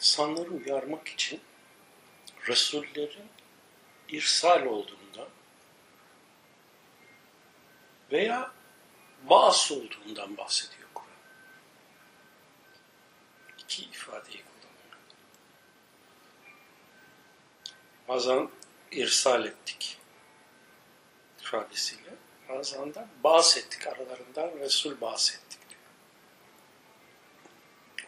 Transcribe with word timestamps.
insanları 0.00 0.50
uyarmak 0.50 1.08
için 1.08 1.40
Resullerin 2.48 3.28
irsal 4.08 4.66
olduğundan 4.66 5.28
veya 8.12 8.52
baas 9.22 9.72
olduğundan 9.72 10.36
bahsediyor 10.36 10.88
Kur'an. 10.94 11.08
İki 13.58 13.82
ifadeyi 13.82 14.42
kullanıyor. 14.44 14.98
Bazen 18.08 18.48
irsal 18.90 19.44
ettik 19.44 19.98
ifadesiyle, 21.40 22.14
bazen 22.48 22.94
de 22.94 23.06
bahsettik 23.24 23.86
aralarından 23.86 24.58
Resul 24.58 25.00
bahsettik 25.00 25.49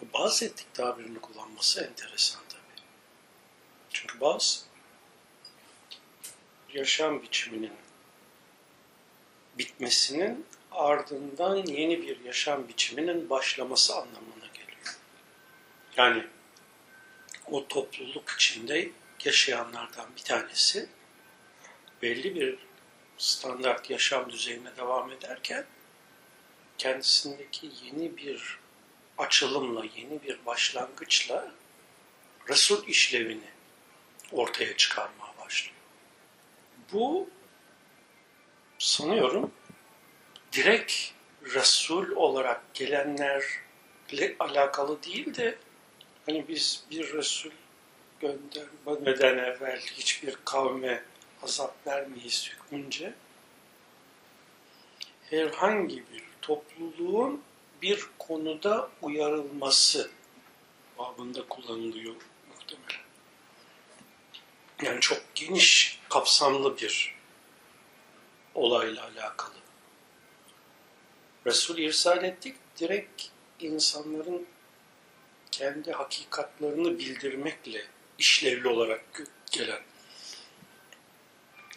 O 0.03 0.19
bahsettik 0.19 0.75
tabirini 0.75 1.19
kullanması 1.19 1.85
enteresan 1.85 2.43
tabii. 2.49 2.83
Çünkü 3.91 4.21
bazı 4.21 4.61
yaşam 6.73 7.23
biçiminin 7.23 7.73
bitmesinin 9.59 10.47
ardından 10.71 11.57
yeni 11.57 12.03
bir 12.03 12.21
yaşam 12.21 12.69
biçiminin 12.69 13.31
başlaması 13.31 13.95
anlamına 13.95 14.47
geliyor. 14.55 14.99
Yani 15.97 16.27
o 17.47 17.69
topluluk 17.69 18.31
içinde 18.31 18.91
yaşayanlardan 19.25 20.07
bir 20.17 20.23
tanesi 20.23 20.89
belli 22.03 22.35
bir 22.35 22.59
standart 23.19 23.91
yaşam 23.91 24.33
düzeyine 24.33 24.77
devam 24.77 25.11
ederken 25.11 25.67
kendisindeki 26.79 27.71
yeni 27.85 28.17
bir 28.17 28.62
açılımla, 29.23 29.85
yeni 29.97 30.23
bir 30.23 30.47
başlangıçla 30.47 31.51
Resul 32.49 32.89
işlevini 32.89 33.51
ortaya 34.33 34.77
çıkarmaya 34.77 35.33
başlıyor. 35.45 35.77
Bu 36.93 37.31
sanıyorum 38.79 39.53
direkt 40.53 40.93
Resul 41.43 42.11
olarak 42.17 42.75
gelenlerle 42.75 44.37
alakalı 44.41 45.03
değil 45.03 45.35
de 45.35 45.59
hani 46.27 46.49
biz 46.49 46.85
bir 46.91 47.13
Resul 47.13 47.51
göndermeden 48.21 49.39
evvel 49.39 49.81
hiçbir 49.81 50.37
kavme 50.45 51.03
azap 51.43 51.87
vermeyiz 51.87 52.51
hükmünce 52.51 53.15
herhangi 55.31 55.97
bir 55.97 56.23
topluluğun 56.43 57.43
bir 57.83 58.07
konuda 58.19 58.91
uyarılması 59.03 60.11
babında 60.99 61.49
kullanılıyor 61.49 62.15
muhtemelen. 62.49 63.03
Yani 64.83 65.01
çok 65.01 65.35
geniş, 65.35 66.01
kapsamlı 66.09 66.79
bir 66.79 67.15
olayla 68.55 69.05
alakalı. 69.05 69.55
Resul 71.47 71.79
irsal 71.79 72.25
ettik, 72.25 72.57
direkt 72.81 73.23
insanların 73.61 74.47
kendi 75.51 75.93
hakikatlerini 75.93 76.99
bildirmekle 76.99 77.87
işlevli 78.19 78.69
olarak 78.69 79.23
gelen, 79.51 79.83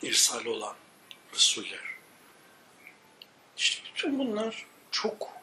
irsal 0.01 0.45
olan 0.45 0.75
Resuller. 1.33 1.95
İşte 3.57 3.81
bütün 3.89 4.19
bunlar 4.19 4.65
çok 4.91 5.35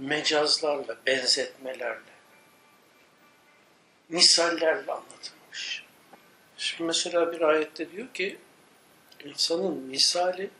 mecazlarla, 0.00 0.96
benzetmelerle, 1.06 2.10
misallerle 4.08 4.92
anlatılmış. 4.92 5.84
Şimdi 6.56 6.82
mesela 6.82 7.32
bir 7.32 7.40
ayette 7.40 7.92
diyor 7.92 8.14
ki, 8.14 8.38
insanın 9.24 9.76
misali 9.76 10.50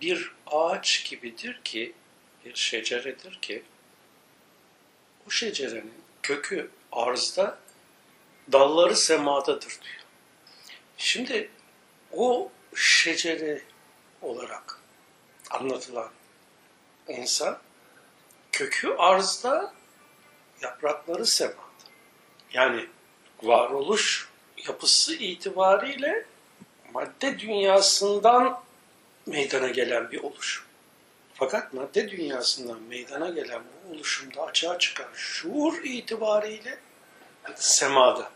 bir 0.00 0.32
ağaç 0.46 1.04
gibidir 1.10 1.60
ki, 1.64 1.92
bir 2.44 2.54
şeceredir 2.54 3.38
ki, 3.42 3.62
o 5.26 5.30
şecerenin 5.30 5.94
kökü 6.22 6.70
arzda, 6.92 7.58
dalları 8.52 8.96
semadadır 8.96 9.78
diyor. 9.82 10.04
Şimdi 10.98 11.50
o 12.12 12.52
şecere 12.74 13.62
olarak 14.22 14.80
anlatılan 15.50 16.10
insan, 17.08 17.58
kökü 18.52 18.94
arzda, 18.98 19.74
yaprakları 20.60 21.26
semada. 21.26 21.56
Yani 22.52 22.86
varoluş 23.42 24.28
yapısı 24.66 25.14
itibariyle 25.14 26.26
madde 26.94 27.38
dünyasından 27.38 28.62
meydana 29.26 29.68
gelen 29.68 30.10
bir 30.10 30.22
oluşum. 30.22 30.64
Fakat 31.34 31.72
madde 31.72 32.10
dünyasından 32.10 32.82
meydana 32.82 33.28
gelen 33.28 33.62
bu 33.64 33.94
oluşumda 33.94 34.42
açığa 34.42 34.78
çıkan 34.78 35.08
şuur 35.14 35.84
itibariyle 35.84 36.78
semada 37.54 38.30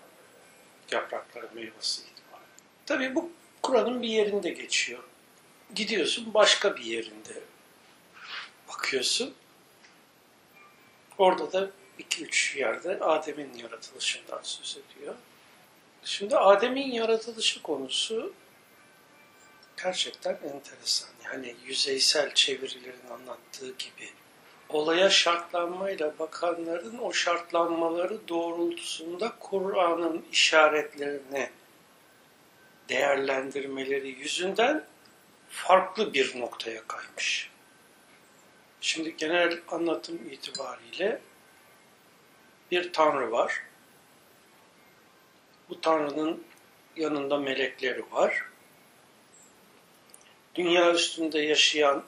yaprakları 0.91 1.49
meyvesi 1.55 2.03
itibariyle. 2.03 2.51
Tabii 2.87 3.15
bu 3.15 3.31
Kur'an'ın 3.63 4.03
bir 4.03 4.09
yerinde 4.09 4.51
geçiyor. 4.51 5.03
Gidiyorsun 5.75 6.35
başka 6.35 6.77
bir 6.77 6.85
yerinde 6.85 7.43
bakıyorsun. 8.69 9.35
Orada 11.19 11.53
da 11.53 11.71
iki 11.99 12.25
üç 12.25 12.57
yerde 12.57 12.99
Adem'in 13.01 13.55
yaratılışından 13.55 14.41
söz 14.43 14.79
ediyor. 14.79 15.15
Şimdi 16.05 16.37
Adem'in 16.37 16.93
yaratılışı 16.93 17.63
konusu 17.63 18.33
gerçekten 19.83 20.39
enteresan. 20.55 21.11
Yani 21.25 21.55
yüzeysel 21.65 22.35
çevirilerin 22.35 23.09
anlattığı 23.13 23.67
gibi 23.67 24.11
olaya 24.69 25.11
şartlanmayla 25.11 26.19
bakanların 26.19 26.99
o 26.99 27.13
şartlanmaları 27.13 28.29
doğrultusunda 28.29 29.33
Kur'an'ın 29.41 30.25
işaretlerini 30.33 31.51
değerlendirmeleri 32.89 34.09
yüzünden 34.09 34.85
farklı 35.51 36.15
bir 36.15 36.41
noktaya 36.41 36.87
kaymış. 36.87 37.51
Şimdi 38.87 39.17
genel 39.17 39.61
anlatım 39.69 40.21
itibariyle 40.31 41.21
bir 42.71 42.93
tanrı 42.93 43.33
var. 43.33 43.63
Bu 45.69 45.81
tanrının 45.81 46.45
yanında 46.97 47.39
melekleri 47.39 48.13
var. 48.13 48.45
Dünya 50.55 50.93
üstünde 50.93 51.41
yaşayan 51.41 52.05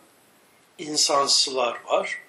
insansılar 0.79 1.81
var. 1.85 2.23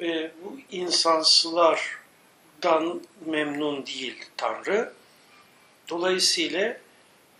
Ve 0.00 0.32
bu 0.44 0.58
insansılardan 0.70 3.02
memnun 3.26 3.86
değil 3.86 4.24
Tanrı. 4.36 4.92
Dolayısıyla 5.88 6.76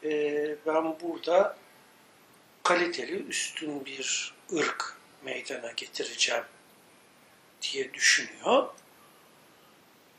e, 0.05 0.57
ben 0.67 1.01
burada 1.01 1.57
kaliteli, 2.63 3.27
üstün 3.27 3.85
bir 3.85 4.35
ırk 4.53 5.02
meydana 5.25 5.73
getireceğim 5.73 6.45
diye 7.63 7.95
düşünüyor. 7.95 8.69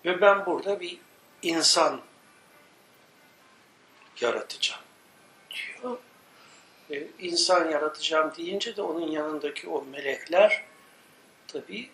Ve 0.05 0.21
ben 0.21 0.45
burada 0.45 0.79
bir 0.79 0.99
insan 1.41 2.01
yaratacağım 4.21 4.81
diyor. 5.49 5.97
Ee, 6.91 7.07
insan 7.19 7.69
yaratacağım 7.69 8.33
deyince 8.37 8.75
de 8.75 8.81
onun 8.81 9.11
yanındaki 9.11 9.69
o 9.69 9.85
melekler 9.85 10.63
tabii 11.47 11.89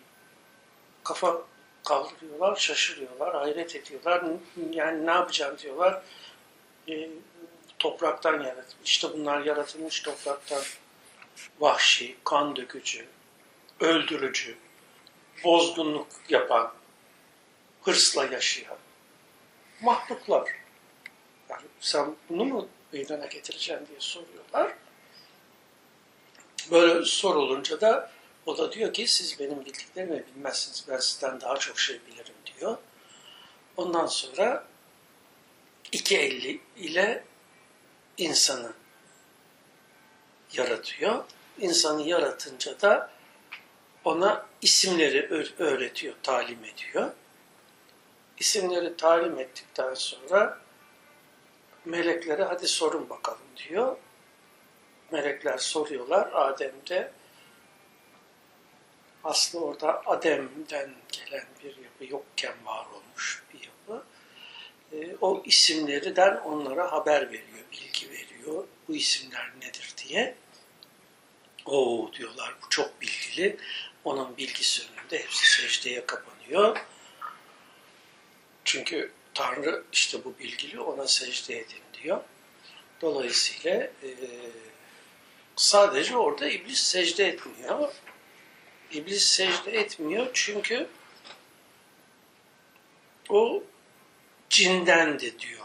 kafa 1.04 1.42
kaldırıyorlar, 1.84 2.56
şaşırıyorlar, 2.56 3.34
hayret 3.34 3.76
ediyorlar. 3.76 4.24
Yani 4.70 5.06
ne 5.06 5.10
yapacağım 5.10 5.58
diyorlar. 5.58 6.02
E, 6.88 7.08
topraktan 7.78 8.32
yaratılmış. 8.32 8.90
İşte 8.90 9.08
bunlar 9.12 9.40
yaratılmış 9.40 10.02
topraktan. 10.02 10.62
Vahşi, 11.60 12.16
kan 12.24 12.56
dökücü, 12.56 13.06
öldürücü, 13.80 14.56
bozgunluk 15.44 16.08
yapan, 16.28 16.72
hırsla 17.82 18.24
yaşayan 18.24 18.78
mahluklar. 19.80 20.50
Yani 21.48 21.62
sen 21.80 22.16
bunu 22.28 22.44
mu 22.44 22.68
meydana 22.92 23.26
getireceksin 23.26 23.86
diye 23.86 24.00
soruyorlar. 24.00 24.74
Böyle 26.70 27.04
sorulunca 27.04 27.80
da 27.80 28.10
o 28.46 28.58
da 28.58 28.72
diyor 28.72 28.92
ki 28.92 29.06
siz 29.06 29.40
benim 29.40 29.60
bildiklerimi 29.60 30.24
bilmezsiniz. 30.26 30.84
Ben 30.88 30.98
sizden 30.98 31.40
daha 31.40 31.56
çok 31.56 31.78
şey 31.78 32.00
bilirim 32.06 32.34
diyor. 32.46 32.76
Ondan 33.76 34.06
sonra 34.06 34.64
iki 35.92 36.18
elli 36.18 36.60
ile 36.76 37.24
insanı 38.18 38.72
yaratıyor. 40.52 41.24
İnsanı 41.58 42.02
yaratınca 42.02 42.80
da 42.80 43.10
ona 44.04 44.46
isimleri 44.62 45.46
öğretiyor, 45.58 46.14
talim 46.22 46.64
ediyor. 46.64 47.10
isimleri 48.38 48.96
talim 48.96 49.38
ettikten 49.38 49.94
sonra 49.94 50.58
meleklere 51.84 52.44
hadi 52.44 52.68
sorun 52.68 53.10
bakalım 53.10 53.46
diyor. 53.56 53.96
Melekler 55.10 55.58
soruyorlar. 55.58 56.30
Adem 56.32 56.72
de 56.88 57.12
aslında 59.24 59.64
orada 59.64 60.02
Adem'den 60.06 60.90
gelen 61.12 61.46
bir 61.64 61.76
yapı 61.76 62.04
yokken 62.04 62.54
var 62.64 62.86
olmuş 62.94 63.42
bir 63.54 63.60
yapı. 63.64 64.04
E, 64.92 65.16
o 65.20 65.42
isimlerden 65.44 66.36
onlara 66.36 66.92
haber 66.92 67.28
veriyor, 67.28 67.64
bilgi 67.72 68.10
veriyor. 68.10 68.64
Bu 68.88 68.94
isimler 68.94 69.50
nedir 69.62 69.94
diye. 70.10 70.34
O 71.66 72.10
diyorlar 72.18 72.54
bu 72.62 72.68
çok 72.68 73.00
bilgili. 73.00 73.56
Onun 74.04 74.36
bilgisi 74.36 74.82
önünde 74.82 75.22
hepsi 75.22 75.46
secdeye 75.46 76.06
kapanıyor. 76.06 76.80
Çünkü 78.64 79.12
Tanrı 79.34 79.84
işte 79.92 80.24
bu 80.24 80.38
bilgili 80.38 80.80
ona 80.80 81.06
secde 81.06 81.58
edin 81.58 81.82
diyor. 82.02 82.20
Dolayısıyla 83.00 83.76
e, 83.80 84.08
sadece 85.56 86.16
orada 86.16 86.48
iblis 86.48 86.78
secde 86.78 87.28
etmiyor. 87.28 87.92
İblis 88.92 89.24
secde 89.24 89.72
etmiyor 89.72 90.30
çünkü 90.34 90.88
o 93.28 93.62
cindendi 94.50 95.38
diyor 95.38 95.64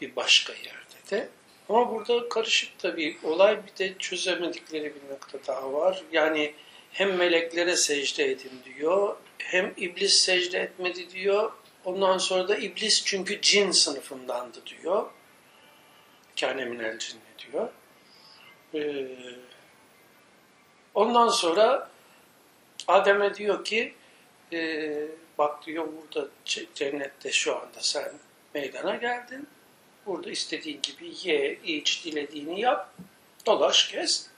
bir 0.00 0.16
başka 0.16 0.52
yerde 0.52 1.10
de. 1.10 1.28
Ama 1.68 1.92
burada 1.92 2.28
karışık 2.28 2.78
tabii 2.78 3.18
olay 3.22 3.60
bir 3.66 3.78
de 3.78 3.98
çözemedikleri 3.98 4.94
bir 4.94 5.12
nokta 5.14 5.38
daha 5.46 5.72
var. 5.72 6.02
Yani 6.12 6.54
hem 6.92 7.16
meleklere 7.16 7.76
secde 7.76 8.24
edin 8.24 8.60
diyor, 8.64 9.16
hem 9.38 9.74
iblis 9.76 10.14
secde 10.14 10.58
etmedi 10.58 11.10
diyor. 11.10 11.52
Ondan 11.84 12.18
sonra 12.18 12.48
da 12.48 12.56
iblis 12.56 13.04
çünkü 13.04 13.40
cin 13.40 13.70
sınıfındandı 13.70 14.58
diyor. 14.66 15.10
Kâne 16.40 16.64
minel 16.64 16.98
cinni 16.98 17.20
diyor. 17.38 17.68
Ee, 18.74 19.06
ondan 20.94 21.28
sonra 21.28 21.90
Adem'e 22.86 23.34
diyor 23.34 23.64
ki 23.64 23.94
e, 24.52 24.90
bak 25.38 25.66
diyor 25.66 25.88
burada 25.96 26.28
cennette 26.74 27.32
şu 27.32 27.56
anda 27.56 27.80
sen 27.80 28.12
meydana 28.54 28.96
geldin. 28.96 29.48
Burada 30.06 30.30
istediğin 30.30 30.82
gibi 30.82 31.12
ye, 31.22 31.58
iç, 31.64 32.04
dilediğini 32.04 32.60
yap, 32.60 32.94
dolaş, 33.46 33.92
gez. 33.92 34.30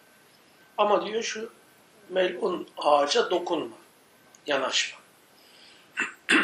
Ama 0.79 1.07
diyor 1.07 1.23
şu 1.23 1.53
melun 2.09 2.69
ağaca 2.77 3.31
dokunma, 3.31 3.77
yanaşma. 4.47 4.99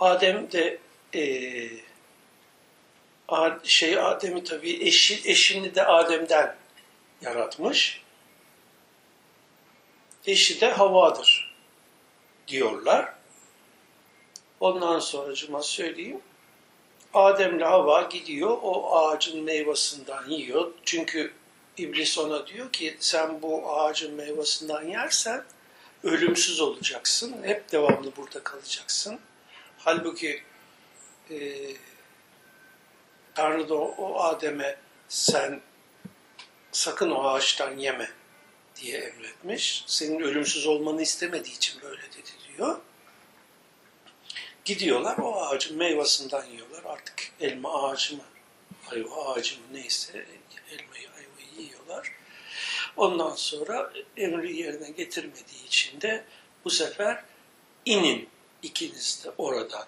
Adem 0.00 0.52
de 0.52 0.78
e, 1.14 1.22
şey 3.64 3.98
Adem'i 3.98 4.44
tabii 4.44 4.86
eşi, 4.86 5.30
eşini 5.30 5.74
de 5.74 5.86
Adem'den 5.86 6.56
yaratmış. 7.20 8.02
Eşi 10.26 10.60
de 10.60 10.70
Havva'dır 10.70 11.54
diyorlar. 12.48 13.14
Ondan 14.60 14.98
sonra 14.98 15.34
cuma 15.34 15.62
söyleyeyim. 15.62 16.20
Adem'le 17.16 17.60
Havva 17.60 18.02
gidiyor 18.02 18.58
o 18.62 18.96
ağacın 18.96 19.42
meyvasından 19.42 20.28
yiyor. 20.28 20.72
Çünkü 20.84 21.32
İblis 21.76 22.18
ona 22.18 22.46
diyor 22.46 22.72
ki 22.72 22.96
sen 23.00 23.42
bu 23.42 23.72
ağacın 23.72 24.14
meyvasından 24.14 24.82
yersen 24.82 25.44
ölümsüz 26.04 26.60
olacaksın. 26.60 27.36
Hep 27.42 27.72
devamlı 27.72 28.16
burada 28.16 28.42
kalacaksın. 28.44 29.18
Halbuki 29.78 30.42
e, 31.30 31.36
Tanrı 33.34 33.68
da 33.68 33.74
o, 33.74 33.94
o 33.98 34.20
Adem'e 34.20 34.76
sen 35.08 35.60
sakın 36.72 37.10
o 37.10 37.24
ağaçtan 37.24 37.76
yeme 37.76 38.10
diye 38.76 38.98
emretmiş. 38.98 39.84
Senin 39.86 40.20
ölümsüz 40.20 40.66
olmanı 40.66 41.02
istemediği 41.02 41.56
için 41.56 41.82
böyle 41.82 42.02
dedi 42.02 42.30
diyor. 42.56 42.78
Gidiyorlar 44.66 45.18
o 45.18 45.40
ağacın 45.40 45.78
meyvasından 45.78 46.44
yiyorlar. 46.44 46.84
Artık 46.84 47.32
elma 47.40 47.82
ağacı 47.82 48.16
mı, 48.16 48.22
ayva 48.90 49.32
ağacı 49.32 49.54
mı 49.54 49.66
neyse 49.72 50.26
elmayı 50.70 51.08
ayvayı 51.10 51.66
yiyorlar. 51.66 52.12
Ondan 52.96 53.34
sonra 53.34 53.92
emri 54.16 54.56
yerine 54.56 54.90
getirmediği 54.90 55.66
için 55.66 56.00
de 56.00 56.24
bu 56.64 56.70
sefer 56.70 57.24
inin 57.84 58.28
ikiniz 58.62 59.24
de 59.24 59.30
oradan 59.38 59.86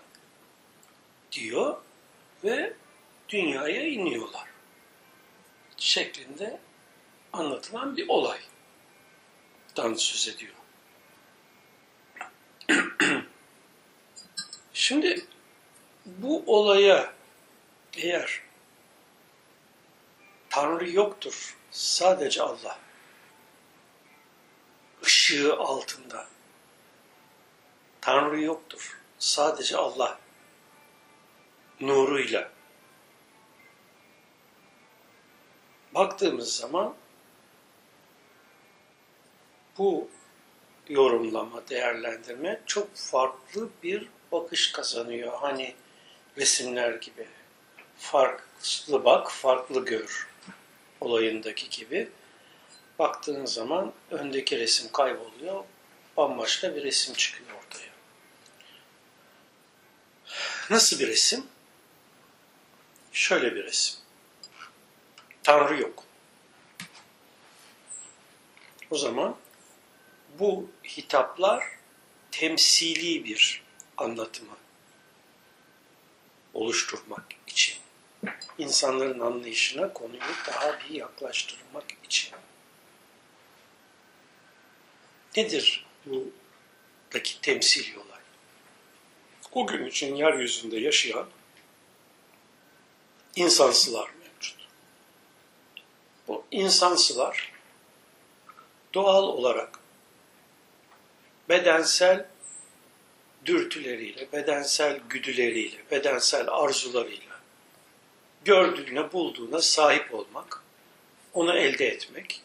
diyor 1.33 1.77
ve 2.45 2.73
dünyaya 3.29 3.87
iniyorlar 3.87 4.49
şeklinde 5.77 6.61
anlatılan 7.33 7.97
bir 7.97 8.09
olaydan 8.09 9.95
söz 9.97 10.29
ediyor. 10.29 10.58
Şimdi 14.89 15.27
bu 16.07 16.43
olaya 16.47 17.13
eğer 17.97 18.43
Tanrı 20.51 20.91
yoktur, 20.91 21.57
sadece 21.71 22.43
Allah 22.43 22.79
ışığı 25.05 25.57
altında. 25.57 26.27
Tanrı 28.01 28.41
yoktur, 28.41 29.01
sadece 29.19 29.77
Allah 29.77 30.19
nuruyla. 31.81 32.51
Baktığımız 35.95 36.57
zaman 36.57 36.95
bu 39.79 40.09
yorumlama, 40.89 41.69
değerlendirme 41.69 42.61
çok 42.67 42.97
farklı 42.97 43.71
bir 43.83 44.18
bakış 44.33 44.73
kazanıyor. 44.73 45.33
Hani 45.41 45.75
resimler 46.37 46.95
gibi. 46.95 47.27
Farklı 47.99 49.05
bak, 49.05 49.33
farklı 49.33 49.85
gör 49.85 50.29
olayındaki 51.01 51.71
gibi. 51.71 52.11
Baktığın 52.99 53.47
zaman 53.47 53.93
öndeki 54.11 54.59
resim 54.59 54.93
kayboluyor, 54.93 55.65
bambaşka 56.17 56.75
bir 56.75 56.85
resim 56.85 57.15
çıkıyor 57.15 57.51
ortaya. 57.51 57.93
Nasıl 60.71 60.99
bir 60.99 61.07
resim? 61.07 61.47
Şöyle 63.13 63.55
bir 63.55 63.65
resim. 63.65 63.97
Tanrı 65.43 65.81
yok. 65.81 66.05
O 68.91 68.99
zaman 68.99 69.37
bu 70.39 70.71
hitaplar 70.85 71.65
temsili 72.31 73.25
bir 73.25 73.63
anlatımı 73.99 74.57
oluşturmak 76.55 77.25
için, 77.47 77.77
insanların 78.59 79.21
anlayışına 79.21 79.93
konuyu 79.93 80.21
daha 80.47 80.81
bir 80.81 80.91
yaklaştırmak 80.95 81.85
için. 82.05 82.35
Nedir 85.37 85.87
buradaki 86.07 87.41
temsili 87.41 87.99
olay? 87.99 88.21
O 89.53 89.67
gün 89.67 89.87
için 89.87 90.17
yeryüzünde 90.17 90.77
yaşayan 90.77 91.27
insansılar 93.37 94.11
mevcut. 94.23 94.57
Bu 96.29 96.45
insansılar 96.51 97.53
doğal 98.95 99.23
olarak 99.23 99.79
bedensel 101.49 102.27
dürtüleriyle, 103.49 104.33
bedensel 104.33 105.01
güdüleriyle, 105.09 105.77
bedensel 105.91 106.49
arzularıyla 106.49 107.41
gördüğüne, 108.45 109.13
bulduğuna 109.13 109.63
sahip 109.63 110.15
olmak, 110.15 110.63
onu 111.33 111.57
elde 111.57 111.87
etmek, 111.87 112.43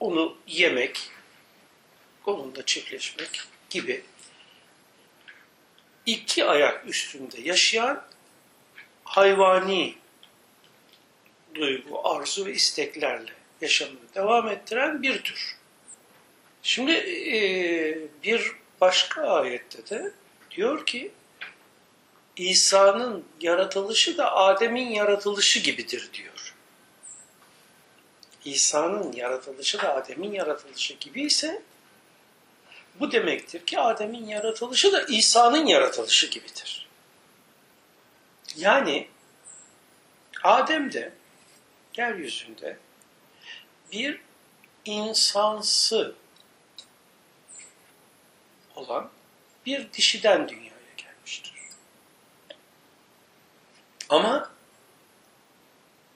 onu 0.00 0.36
yemek, 0.46 1.10
onunla 2.26 2.66
çiftleşmek 2.66 3.40
gibi 3.70 4.02
iki 6.06 6.44
ayak 6.44 6.88
üstünde 6.88 7.40
yaşayan 7.40 8.04
hayvani 9.04 9.94
duygu, 11.54 12.08
arzu 12.08 12.46
ve 12.46 12.52
isteklerle 12.52 13.32
yaşamını 13.60 14.14
devam 14.14 14.48
ettiren 14.48 15.02
bir 15.02 15.22
tür. 15.22 15.56
Şimdi 16.62 16.92
bir 18.24 18.59
başka 18.80 19.22
ayette 19.22 19.90
de 19.90 20.12
diyor 20.50 20.86
ki 20.86 21.12
İsa'nın 22.36 23.24
yaratılışı 23.40 24.18
da 24.18 24.36
Adem'in 24.36 24.90
yaratılışı 24.90 25.60
gibidir 25.60 26.10
diyor. 26.12 26.54
İsa'nın 28.44 29.12
yaratılışı 29.12 29.82
da 29.82 29.94
Adem'in 29.94 30.32
yaratılışı 30.32 30.94
gibi 30.94 31.22
ise 31.22 31.62
Bu 33.00 33.12
demektir 33.12 33.66
ki 33.66 33.78
Adem'in 33.78 34.26
yaratılışı 34.26 34.92
da 34.92 35.02
İsa'nın 35.02 35.66
yaratılışı 35.66 36.26
gibidir. 36.26 36.88
Yani 38.56 39.08
Adem 40.42 40.92
de 40.92 41.12
yeryüzünde 41.96 42.76
bir 43.92 44.20
insansı 44.84 46.14
olan 48.80 49.10
bir 49.66 49.92
dişiden 49.92 50.48
dünyaya 50.48 50.94
gelmiştir. 50.96 51.54
Ama 54.08 54.50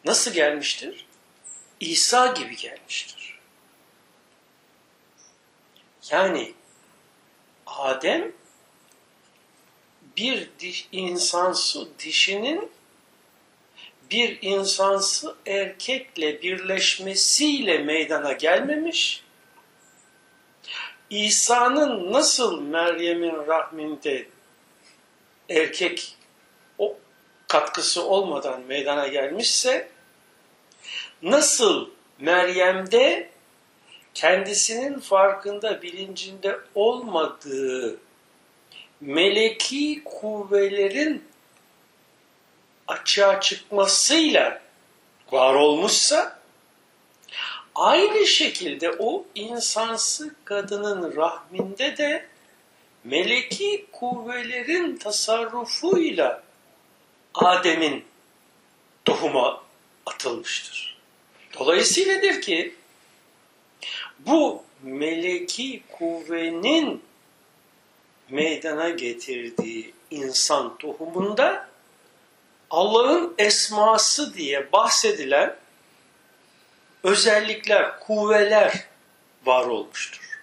nasıl 0.05 0.33
gelmiştir? 0.33 1.07
İsa 1.81 2.27
gibi 2.27 2.57
gelmiştir. 2.57 3.39
Yani 6.11 6.55
Adem 7.67 8.33
bir 10.17 10.51
diş, 10.59 10.89
insansı 10.93 11.89
dişinin 11.99 12.71
bir 14.11 14.39
insansı 14.43 15.37
erkekle 15.47 16.43
birleşmesiyle 16.43 17.79
meydana 17.79 18.33
gelmemiş. 18.33 19.24
İsa'nın 21.15 22.13
nasıl 22.13 22.61
Meryem'in 22.61 23.47
rahminde 23.47 24.27
erkek 25.51 26.17
o 26.79 26.97
katkısı 27.49 28.05
olmadan 28.05 28.61
meydana 28.61 29.09
gelmişse 29.09 29.89
nasıl 31.23 31.91
Meryem'de 32.19 33.31
kendisinin 34.15 34.99
farkında, 34.99 35.83
bilincinde 35.83 36.59
olmadığı 36.75 37.97
meleki 39.01 40.05
kuvvelerin 40.05 41.25
açığa 42.87 43.41
çıkmasıyla 43.41 44.61
var 45.33 45.55
olmuşsa 45.55 46.44
aynı 47.75 48.27
şekilde 48.27 48.91
o 48.99 49.27
insansı 49.35 50.35
kadının 50.45 51.17
rahminde 51.17 51.97
de 51.97 52.27
meleki 53.05 53.87
kuvvelerin 53.93 54.97
tasarrufuyla 54.97 56.43
Adem'in 57.35 58.05
tohuma 59.05 59.65
atılmıştır. 60.07 60.97
Dolayısıyladır 61.59 62.41
ki 62.41 62.75
bu 64.19 64.63
meleki 64.83 65.83
kuvvenin 65.93 67.03
meydana 68.29 68.91
getirdiği 68.91 69.95
insan 70.11 70.77
tohumunda 70.79 71.69
Allah'ın 72.71 73.35
esması 73.39 74.35
diye 74.35 74.73
bahsedilen 74.73 75.57
özellikler, 77.05 78.01
kuvveler 78.01 78.85
var 79.45 79.67
olmuştur. 79.67 80.41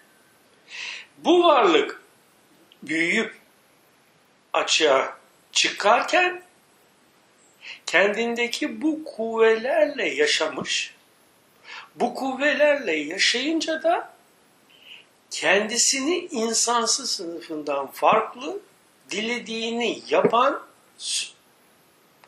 Bu 1.18 1.44
varlık 1.44 2.02
büyüyüp 2.84 3.36
açığa 4.54 5.18
çıkarken 5.52 6.44
kendindeki 7.86 8.82
bu 8.82 9.04
kuvvelerle 9.04 10.10
yaşamış, 10.10 10.96
bu 11.96 12.16
kuvvelerle 12.16 12.96
yaşayınca 12.96 13.84
da 13.84 14.14
kendisini 15.30 16.18
insansı 16.18 17.08
sınıfından 17.08 17.88
farklı, 17.88 18.60
dilediğini 19.10 20.02
yapan, 20.10 20.64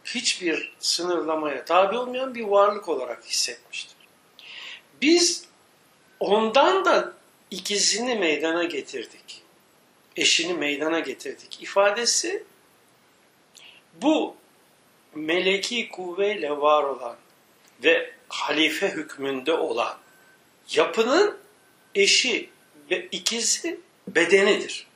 hiçbir 0.05 0.73
sınırlamaya 0.79 1.65
tabi 1.65 1.97
olmayan 1.97 2.35
bir 2.35 2.43
varlık 2.43 2.89
olarak 2.89 3.25
hissetmiştir. 3.25 3.92
Biz 5.03 5.45
ondan 6.19 6.85
da 6.85 7.13
ikizini 7.51 8.15
meydana 8.15 8.63
getirdik. 8.63 9.41
Eşini 10.15 10.53
meydana 10.53 10.99
getirdik. 10.99 11.63
ifadesi 11.63 12.43
bu 14.01 14.35
meleki 15.15 15.89
kuvveyle 15.89 16.51
var 16.51 16.83
olan 16.83 17.15
ve 17.83 18.13
halife 18.29 18.89
hükmünde 18.89 19.53
olan 19.53 19.97
yapının 20.69 21.37
eşi 21.95 22.49
ve 22.91 23.07
ikizi 23.11 23.79
bedenidir. 24.07 24.87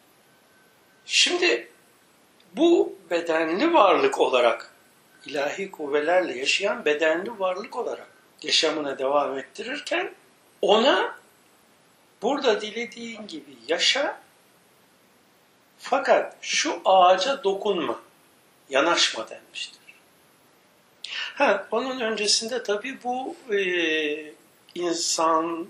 Şimdi 1.05 1.67
bu 2.53 2.95
bedenli 3.09 3.73
varlık 3.73 4.19
olarak 4.19 4.73
ilahi 5.25 5.71
kuvvelerle 5.71 6.37
yaşayan 6.37 6.85
bedenli 6.85 7.39
varlık 7.39 7.75
olarak 7.75 8.16
yaşamına 8.41 8.99
devam 8.99 9.39
ettirirken 9.39 10.13
ona 10.61 11.15
burada 12.21 12.61
dilediğin 12.61 13.27
gibi 13.27 13.57
yaşa 13.67 14.19
fakat 15.79 16.37
şu 16.41 16.81
ağaca 16.85 17.43
dokunma, 17.43 17.99
yanaşma 18.69 19.29
denmiştir. 19.29 19.77
Ha, 21.35 21.67
onun 21.71 21.99
öncesinde 21.99 22.63
tabii 22.63 23.03
bu 23.03 23.35
e, 23.53 24.33
insanda 24.75 25.67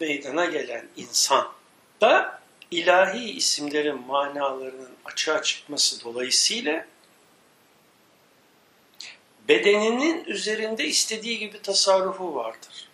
meydana 0.00 0.44
gelen 0.44 0.86
insan 0.96 1.48
da 2.00 2.40
ilahi 2.70 3.30
isimlerin 3.30 4.06
manalarının 4.06 4.90
açığa 5.04 5.42
çıkması 5.42 6.04
dolayısıyla 6.04 6.86
bedeninin 9.48 10.24
üzerinde 10.24 10.84
istediği 10.84 11.38
gibi 11.38 11.62
tasarrufu 11.62 12.34
vardır. 12.34 12.88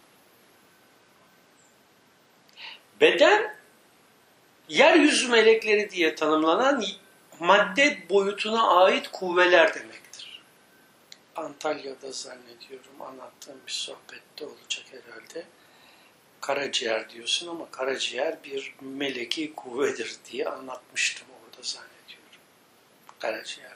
Beden, 3.00 3.56
yeryüzü 4.68 5.28
melekleri 5.28 5.90
diye 5.90 6.14
tanımlanan 6.14 6.84
madde 7.40 7.98
boyutuna 8.10 8.68
ait 8.68 9.08
kuvveler 9.12 9.74
demektir. 9.74 10.42
Antalya'da 11.36 12.12
zannediyorum 12.12 13.02
anlattığım 13.02 13.60
bir 13.66 13.72
sohbette 13.72 14.44
olacak 14.44 14.84
herhalde. 14.90 15.44
Karaciğer 16.40 17.10
diyorsun 17.10 17.48
ama 17.48 17.70
karaciğer 17.70 18.44
bir 18.44 18.74
meleki 18.80 19.54
kuvvedir 19.54 20.16
diye 20.30 20.48
anlatmıştım 20.48 21.26
orada 21.44 21.62
zannediyorum. 21.62 22.40
Karaciğer, 23.18 23.73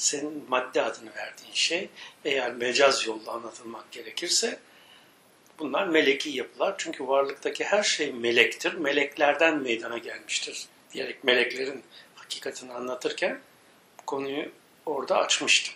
senin 0.00 0.44
madde 0.48 0.82
adını 0.82 1.14
verdiğin 1.16 1.54
şey 1.54 1.88
eğer 2.24 2.52
mecaz 2.52 3.06
yolla 3.06 3.32
anlatılmak 3.32 3.92
gerekirse 3.92 4.58
bunlar 5.58 5.86
meleki 5.86 6.30
yapılar. 6.30 6.74
Çünkü 6.78 7.06
varlıktaki 7.08 7.64
her 7.64 7.82
şey 7.82 8.12
melektir. 8.12 8.74
Meleklerden 8.74 9.58
meydana 9.58 9.98
gelmiştir 9.98 10.66
diyerek 10.92 11.24
meleklerin 11.24 11.82
hakikatini 12.14 12.72
anlatırken 12.72 13.40
konuyu 14.06 14.52
orada 14.86 15.18
açmıştım. 15.18 15.74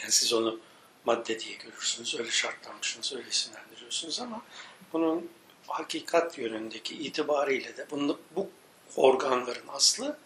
Yani 0.00 0.12
siz 0.12 0.32
onu 0.32 0.60
madde 1.04 1.40
diye 1.40 1.56
görürsünüz, 1.56 2.14
öyle 2.18 2.30
şartlanmışsınız, 2.30 3.12
öyle 3.12 3.28
isimlendiriyorsunuz 3.28 4.20
ama 4.20 4.42
bunun 4.92 5.30
hakikat 5.66 6.38
yönündeki 6.38 6.94
itibariyle 6.94 7.76
de 7.76 7.86
bunu, 7.90 8.20
bu 8.36 8.50
organların 8.96 9.68
aslı 9.68 10.18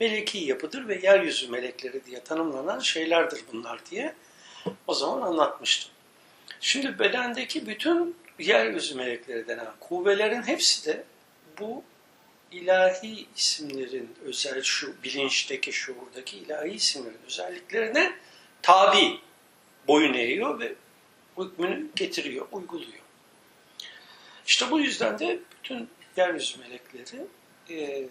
meleki 0.00 0.38
yapıdır 0.38 0.88
ve 0.88 1.00
yeryüzü 1.02 1.48
melekleri 1.48 2.04
diye 2.04 2.20
tanımlanan 2.20 2.78
şeylerdir 2.78 3.40
bunlar 3.52 3.86
diye 3.90 4.14
o 4.86 4.94
zaman 4.94 5.22
anlatmıştım. 5.22 5.90
Şimdi 6.60 6.98
bedendeki 6.98 7.66
bütün 7.66 8.16
yeryüzü 8.38 8.94
melekleri 8.94 9.48
denen 9.48 9.68
kuvvelerin 9.80 10.42
hepsi 10.42 10.86
de 10.86 11.04
bu 11.60 11.84
ilahi 12.52 13.26
isimlerin 13.36 14.14
özel 14.24 14.62
şu 14.62 15.02
bilinçteki, 15.02 15.72
şuurdaki 15.72 16.36
ilahi 16.36 16.68
isimlerin 16.68 17.18
özelliklerine 17.26 18.12
tabi 18.62 19.18
boyun 19.88 20.14
eğiyor 20.14 20.60
ve 20.60 20.74
hükmünü 21.38 21.86
getiriyor, 21.96 22.46
uyguluyor. 22.52 23.02
İşte 24.46 24.70
bu 24.70 24.80
yüzden 24.80 25.18
de 25.18 25.38
bütün 25.52 25.88
yeryüzü 26.16 26.58
melekleri 26.60 27.26
e, 27.70 28.08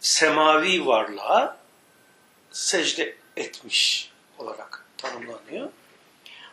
semavi 0.00 0.86
varlığa 0.86 1.56
secde 2.50 3.16
etmiş 3.36 4.12
olarak 4.38 4.84
tanımlanıyor. 4.98 5.70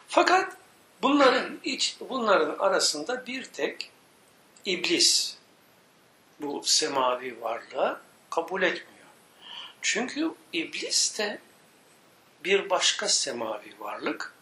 Fakat 0.08 0.58
bunların 1.02 1.60
iç, 1.64 1.98
bunların 2.10 2.60
arasında 2.60 3.28
bir 3.28 3.44
tek 3.44 3.92
iblis 4.66 5.38
bu 6.40 6.64
semavi 6.64 7.42
varlığa 7.42 8.02
kabul 8.30 8.62
etmiyor. 8.62 9.08
Çünkü 9.82 10.32
iblis 10.54 11.18
de 11.18 11.40
bir 12.44 12.70
başka 12.70 13.10
semavi 13.10 13.80
varlık, 13.80 14.34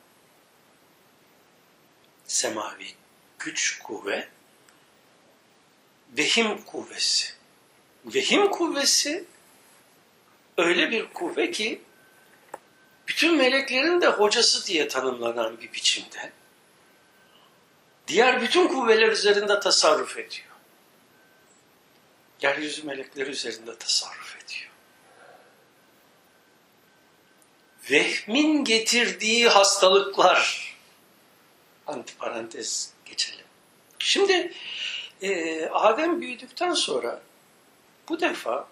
semavi 2.27 2.93
güç, 3.39 3.79
kuvve 3.79 4.29
vehim 6.17 6.61
kuvvesi. 6.61 7.40
Vehim 8.05 8.51
kuvvesi 8.51 9.25
öyle 10.57 10.91
bir 10.91 11.13
kuvve 11.13 11.51
ki 11.51 11.81
bütün 13.07 13.37
meleklerin 13.37 14.01
de 14.01 14.07
hocası 14.07 14.67
diye 14.67 14.87
tanımlanan 14.87 15.61
bir 15.61 15.73
biçimde 15.73 16.31
diğer 18.07 18.41
bütün 18.41 18.67
kuvveler 18.67 19.07
üzerinde 19.07 19.59
tasarruf 19.59 20.17
ediyor. 20.17 20.47
Yeryüzü 22.41 22.83
melekleri 22.83 23.29
üzerinde 23.29 23.77
tasarruf 23.77 24.37
ediyor. 24.45 24.71
Vehmin 27.91 28.63
getirdiği 28.63 29.47
hastalıklar 29.49 30.75
antiparantez 31.87 32.93
geçelim. 33.05 33.45
Şimdi 33.99 34.53
e, 35.21 35.65
Adem 35.65 36.21
büyüdükten 36.21 36.73
sonra 36.73 37.21
bu 38.11 38.19
defa 38.19 38.67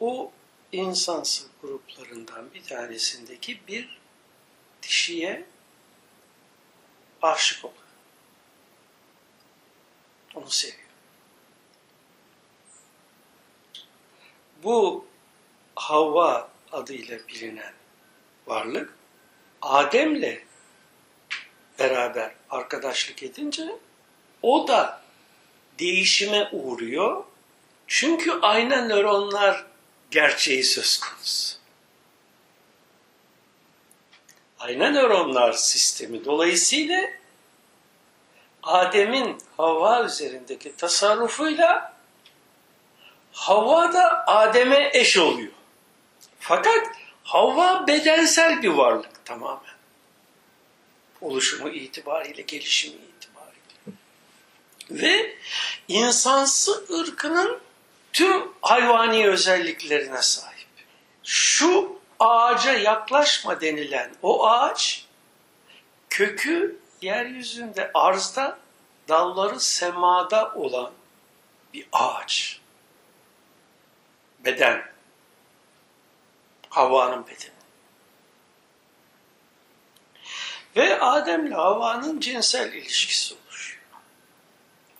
o 0.00 0.32
insansı 0.72 1.46
gruplarından 1.62 2.54
bir 2.54 2.62
tanesindeki 2.62 3.60
bir 3.68 3.98
dişiye 4.82 5.44
aşık 7.22 7.64
oluyor. 7.64 7.82
Onu 10.34 10.50
seviyor. 10.50 10.78
Bu 14.62 15.06
Havva 15.74 16.50
adıyla 16.72 17.18
bilinen 17.28 17.74
varlık 18.46 18.94
Adem'le 19.62 20.38
beraber 21.78 22.34
arkadaşlık 22.50 23.22
edince 23.22 23.76
o 24.42 24.68
da 24.68 25.02
değişime 25.78 26.48
uğruyor. 26.52 27.24
Çünkü 27.86 28.32
ayna 28.42 28.86
nöronlar 28.86 29.66
gerçeği 30.10 30.64
söz 30.64 31.00
konusu. 31.00 31.56
Ayna 34.58 34.90
nöronlar 34.90 35.52
sistemi 35.52 36.24
dolayısıyla 36.24 37.10
Adem'in 38.62 39.38
Havva 39.56 40.04
üzerindeki 40.04 40.76
tasarrufuyla 40.76 41.92
Havva 43.32 43.92
da 43.92 44.26
Adem'e 44.26 44.90
eş 44.94 45.18
oluyor. 45.18 45.52
Fakat 46.38 46.86
Havva 47.24 47.86
bedensel 47.86 48.62
bir 48.62 48.68
varlık 48.68 49.24
tamamen. 49.24 49.72
Oluşumu 51.20 51.68
itibariyle, 51.68 52.42
gelişimi 52.42 52.94
itibariyle. 52.94 53.98
Ve 54.90 55.36
insansı 55.88 56.84
ırkının 57.00 57.60
tüm 58.12 58.52
hayvani 58.62 59.28
özelliklerine 59.28 60.22
sahip. 60.22 60.68
Şu 61.24 62.00
ağaca 62.18 62.72
yaklaşma 62.72 63.60
denilen 63.60 64.14
o 64.22 64.46
ağaç 64.46 65.06
kökü 66.10 66.78
yeryüzünde 67.02 67.90
arzda 67.94 68.58
dalları 69.08 69.60
semada 69.60 70.54
olan 70.54 70.92
bir 71.74 71.86
ağaç. 71.92 72.60
Beden. 74.38 74.92
Havva'nın 76.68 77.26
bedeni. 77.26 77.52
Ve 80.76 81.00
Adem'le 81.00 81.52
Havva'nın 81.52 82.20
cinsel 82.20 82.72
ilişkisi 82.72 83.34
oluşuyor. 83.34 83.82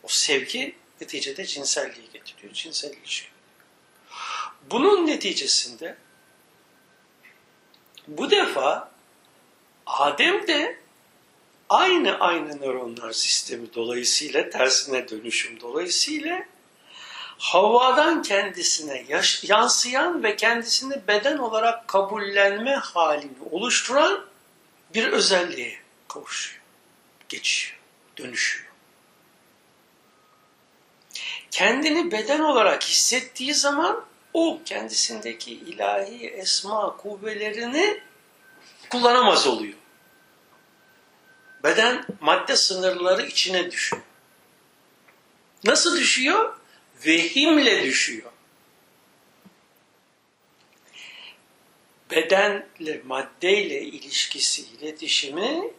O 0.03 0.09
sevgi 0.09 0.77
neticede 1.03 1.47
cinselliği 1.47 2.11
getiriyor. 2.13 2.53
Cinsel 2.53 2.93
ilişki. 2.93 3.29
Bunun 4.71 5.07
neticesinde 5.07 5.97
bu 8.07 8.31
defa 8.31 8.93
Adem 9.87 10.47
de 10.47 10.79
aynı 11.69 12.19
aynı 12.19 12.61
nöronlar 12.61 13.13
sistemi 13.13 13.75
dolayısıyla 13.75 14.51
tersine 14.51 15.09
dönüşüm 15.09 15.61
dolayısıyla 15.61 16.45
Havva'dan 17.39 18.23
kendisine 18.23 19.05
yaş, 19.09 19.45
yansıyan 19.45 20.23
ve 20.23 20.37
kendisini 20.37 21.09
beden 21.09 21.39
olarak 21.39 21.89
kabullenme 21.89 22.75
halini 22.75 23.39
oluşturan 23.51 24.27
bir 24.95 25.07
özelliğe 25.07 25.79
kavuşuyor, 26.09 26.63
geçiyor, 27.29 27.79
dönüşüyor. 28.19 28.72
Kendini 31.53 32.13
beden 32.13 32.41
olarak 32.41 32.85
hissettiği 32.85 33.55
zaman 33.55 34.05
o 34.35 34.61
kendisindeki 34.65 35.53
ilahi 35.53 36.29
esma 36.29 36.97
kuvvelerini 36.97 38.01
kullanamaz 38.91 39.47
oluyor. 39.47 39.75
Beden 41.65 42.07
madde 42.21 42.57
sınırları 42.57 43.27
içine 43.27 43.71
düşüyor. 43.71 44.03
Nasıl 45.65 45.97
düşüyor? 45.97 46.57
Vehimle 47.07 47.83
düşüyor. 47.83 48.33
Bedenle, 52.11 53.03
maddeyle 53.07 53.83
ilişkisi, 53.83 54.63
iletişimi 54.63 55.71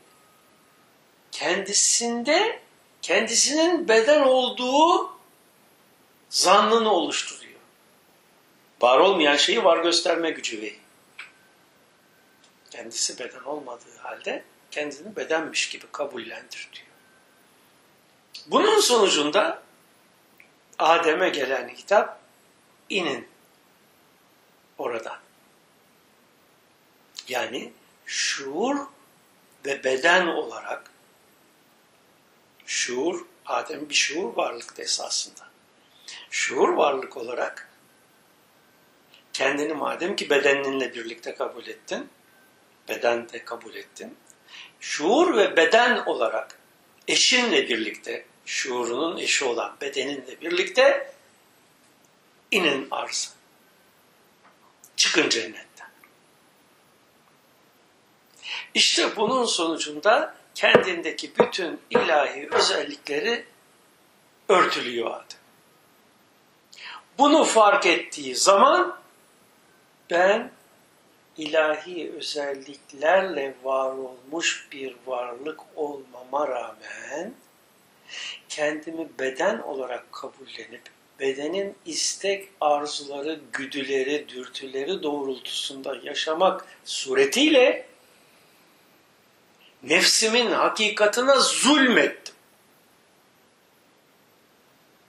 kendisinde 1.31 2.59
kendisinin 3.01 3.87
beden 3.87 4.21
olduğu 4.21 5.12
zannını 6.33 6.91
oluşturuyor. 6.91 7.59
Var 8.81 8.99
olmayan 8.99 9.35
şeyi 9.35 9.63
var 9.63 9.83
gösterme 9.83 10.31
gücü 10.31 10.61
vehim. 10.61 10.79
Kendisi 12.71 13.19
beden 13.19 13.43
olmadığı 13.43 13.97
halde 13.97 14.43
kendini 14.71 15.15
bedenmiş 15.15 15.69
gibi 15.69 15.85
kabullendir 15.91 16.69
diyor. 16.73 16.87
Bunun 18.47 18.79
sonucunda 18.79 19.63
Adem'e 20.79 21.29
gelen 21.29 21.69
hitap 21.69 22.19
inin 22.89 23.27
oradan. 24.77 25.17
Yani 27.27 27.73
şuur 28.05 28.77
ve 29.65 29.83
beden 29.83 30.27
olarak 30.27 30.91
şuur, 32.65 33.25
Adem 33.45 33.89
bir 33.89 33.95
şuur 33.95 34.37
varlıktı 34.37 34.81
esasında. 34.81 35.52
Şuur 36.43 36.69
varlık 36.69 37.17
olarak 37.17 37.69
kendini 39.33 39.73
madem 39.73 40.15
ki 40.15 40.29
bedeninle 40.29 40.93
birlikte 40.93 41.35
kabul 41.35 41.67
ettin, 41.67 42.09
beden 42.89 43.29
de 43.29 43.45
kabul 43.45 43.75
ettin, 43.75 44.17
şuur 44.79 45.37
ve 45.37 45.57
beden 45.57 46.05
olarak 46.05 46.59
eşinle 47.07 47.69
birlikte, 47.69 48.25
şuurunun 48.45 49.17
eşi 49.17 49.45
olan 49.45 49.77
bedeninle 49.81 50.41
birlikte 50.41 51.13
inin 52.51 52.87
arz. 52.91 53.33
Çıkın 54.95 55.29
cennetten. 55.29 55.89
İşte 58.73 59.15
bunun 59.15 59.45
sonucunda 59.45 60.35
kendindeki 60.55 61.31
bütün 61.39 61.79
ilahi 61.89 62.49
özellikleri 62.51 63.45
örtülüyor 64.49 65.11
Adem. 65.11 65.42
Bunu 67.17 67.43
fark 67.43 67.85
ettiği 67.85 68.35
zaman 68.35 68.97
ben 70.09 70.51
ilahi 71.37 72.11
özelliklerle 72.17 73.55
var 73.63 73.91
olmuş 73.91 74.67
bir 74.71 74.95
varlık 75.05 75.59
olmama 75.75 76.47
rağmen 76.47 77.33
kendimi 78.49 79.07
beden 79.19 79.59
olarak 79.59 80.11
kabullenip 80.11 80.81
bedenin 81.19 81.75
istek, 81.85 82.49
arzuları, 82.61 83.39
güdüleri, 83.53 84.29
dürtüleri 84.29 85.03
doğrultusunda 85.03 85.95
yaşamak 86.03 86.65
suretiyle 86.85 87.85
nefsimin 89.83 90.51
hakikatına 90.51 91.39
zulmettim. 91.39 92.35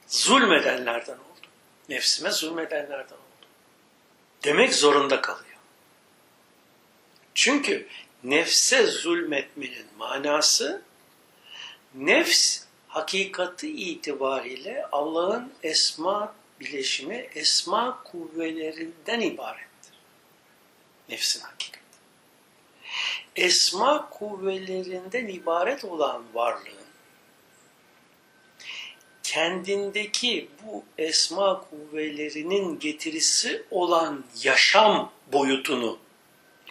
Zulmedenlerden 0.06 1.14
oldum. 1.14 1.33
Nefsime 1.88 2.30
zulmedenlerden 2.30 3.14
oldum. 3.14 3.48
Demek 4.44 4.74
zorunda 4.74 5.20
kalıyor. 5.20 5.56
Çünkü 7.34 7.88
nefse 8.24 8.86
zulmetmenin 8.86 9.86
manası 9.98 10.82
nefs 11.94 12.64
hakikati 12.88 13.70
itibariyle 13.70 14.86
Allah'ın 14.92 15.52
esma 15.62 16.34
bileşimi, 16.60 17.28
esma 17.34 18.02
kuvvelerinden 18.04 19.20
ibarettir. 19.20 19.94
Nefsin 21.08 21.40
hakikati. 21.40 21.84
Esma 23.36 24.10
kuvvelerinden 24.10 25.26
ibaret 25.26 25.84
olan 25.84 26.24
varlığın 26.34 26.83
kendindeki 29.34 30.48
bu 30.62 30.84
esma 30.98 31.64
kuvvelerinin 31.70 32.78
getirisi 32.78 33.62
olan 33.70 34.24
yaşam 34.42 35.12
boyutunu 35.32 35.98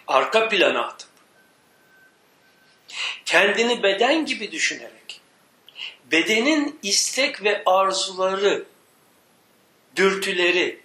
arka 0.06 0.48
plana 0.48 0.86
atıp 0.86 1.08
kendini 3.24 3.82
beden 3.82 4.26
gibi 4.26 4.52
düşünerek 4.52 5.20
bedenin 6.10 6.78
istek 6.82 7.44
ve 7.44 7.62
arzuları, 7.66 8.64
dürtüleri 9.96 10.80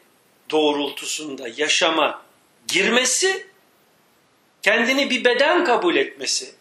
doğrultusunda 0.50 1.48
yaşama 1.58 2.26
girmesi, 2.68 3.48
kendini 4.62 5.10
bir 5.10 5.24
beden 5.24 5.66
kabul 5.66 5.96
etmesi, 5.96 6.56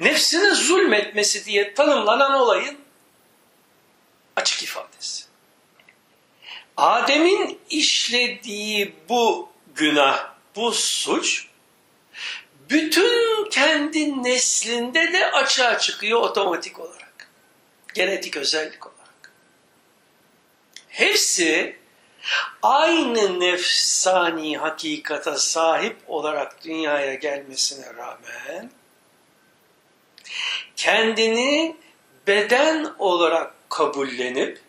nefsine 0.00 0.50
zulmetmesi 0.50 1.44
diye 1.44 1.74
tanımlanan 1.74 2.32
olayın 2.32 2.87
açık 4.38 4.62
ifadesi. 4.62 5.24
Adem'in 6.76 7.60
işlediği 7.70 8.94
bu 9.08 9.48
günah, 9.74 10.30
bu 10.56 10.72
suç 10.72 11.46
bütün 12.70 13.50
kendi 13.50 14.22
neslinde 14.22 15.12
de 15.12 15.30
açığa 15.30 15.78
çıkıyor 15.78 16.20
otomatik 16.20 16.80
olarak. 16.80 17.28
Genetik 17.94 18.36
özellik 18.36 18.86
olarak. 18.86 19.32
Hepsi 20.88 21.76
aynı 22.62 23.40
nefsani 23.40 24.58
hakikata 24.58 25.38
sahip 25.38 25.96
olarak 26.06 26.64
dünyaya 26.64 27.14
gelmesine 27.14 27.94
rağmen 27.94 28.70
kendini 30.76 31.76
beden 32.26 32.94
olarak 32.98 33.57
kabullenip 33.68 34.60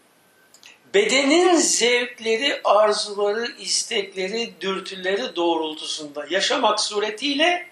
bedenin 0.93 1.55
zevkleri, 1.55 2.61
arzuları, 2.63 3.45
istekleri, 3.59 4.53
dürtüleri 4.61 5.35
doğrultusunda 5.35 6.25
yaşamak 6.29 6.79
suretiyle 6.79 7.67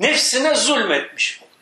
nefsine 0.00 0.54
zulmetmiş 0.54 1.38
oluyor. 1.38 1.54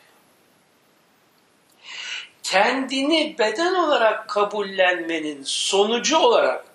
Kendini 2.43 3.35
beden 3.39 3.73
olarak 3.73 4.29
kabullenmenin 4.29 5.43
sonucu 5.43 6.17
olarak 6.17 6.65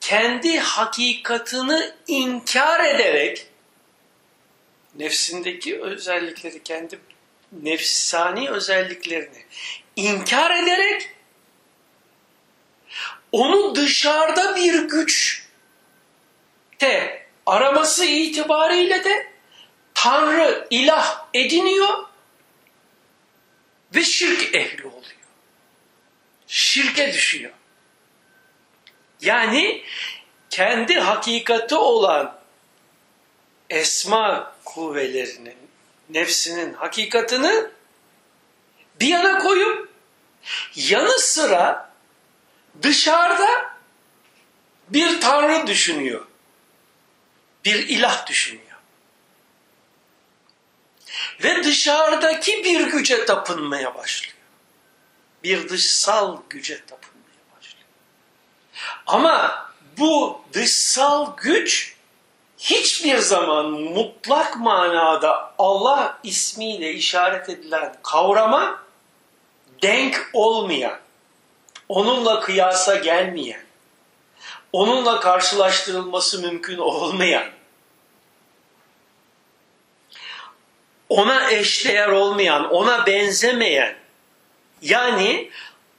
kendi 0.00 0.58
hakikatını 0.58 1.94
inkar 2.06 2.84
ederek 2.84 3.46
nefsindeki 4.94 5.80
özellikleri, 5.80 6.62
kendi 6.62 6.98
nefsani 7.52 8.50
özelliklerini 8.50 9.44
inkar 9.96 10.62
ederek 10.62 11.10
onu 13.32 13.74
dışarıda 13.74 14.56
bir 14.56 14.82
güç 14.82 15.44
de 16.80 17.26
araması 17.46 18.04
itibariyle 18.04 19.04
de 19.04 19.32
Tanrı, 19.94 20.66
ilah 20.70 21.26
ediniyor 21.34 22.04
ve 23.94 24.04
şirk 24.04 24.54
ehli 24.54 24.86
oluyor. 24.86 25.02
Şirke 26.46 27.12
düşüyor. 27.12 27.52
Yani 29.20 29.82
kendi 30.50 30.94
hakikati 30.94 31.74
olan 31.74 32.38
esma 33.70 34.54
kuvvelerinin, 34.64 35.67
nefsinin 36.10 36.74
hakikatini 36.74 37.64
bir 39.00 39.06
yana 39.06 39.38
koyup 39.38 39.88
yanı 40.74 41.18
sıra 41.18 41.90
dışarıda 42.82 43.78
bir 44.88 45.20
tanrı 45.20 45.66
düşünüyor. 45.66 46.26
Bir 47.64 47.88
ilah 47.88 48.26
düşünüyor. 48.26 48.68
Ve 51.44 51.64
dışarıdaki 51.64 52.64
bir 52.64 52.80
güce 52.80 53.24
tapınmaya 53.24 53.94
başlıyor. 53.94 54.34
Bir 55.42 55.68
dışsal 55.68 56.42
güce 56.50 56.86
tapınmaya 56.86 57.56
başlıyor. 57.56 57.86
Ama 59.06 59.66
bu 59.98 60.44
dışsal 60.52 61.36
güç 61.36 61.97
hiçbir 62.58 63.18
zaman 63.18 63.70
mutlak 63.70 64.56
manada 64.56 65.54
Allah 65.58 66.18
ismiyle 66.22 66.92
işaret 66.92 67.48
edilen 67.48 67.94
kavrama 68.02 68.82
denk 69.82 70.30
olmayan, 70.32 70.98
onunla 71.88 72.40
kıyasa 72.40 72.94
gelmeyen, 72.94 73.62
onunla 74.72 75.20
karşılaştırılması 75.20 76.40
mümkün 76.40 76.78
olmayan, 76.78 77.46
ona 81.08 81.50
eşdeğer 81.50 82.08
olmayan, 82.08 82.70
ona 82.70 83.06
benzemeyen, 83.06 83.96
yani 84.82 85.50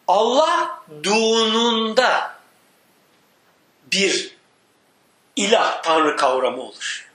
Allahduğununda 0.08 1.20
bir 3.92 4.39
ilah, 5.40 5.84
tanrı 5.84 6.16
kavramı 6.16 6.62
oluşuyor. 6.62 7.10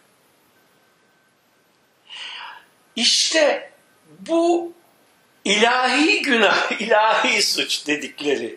İşte 2.96 3.72
bu 4.20 4.72
ilahi 5.44 6.22
günah, 6.22 6.72
ilahi 6.80 7.42
suç 7.42 7.86
dedikleri, 7.86 8.56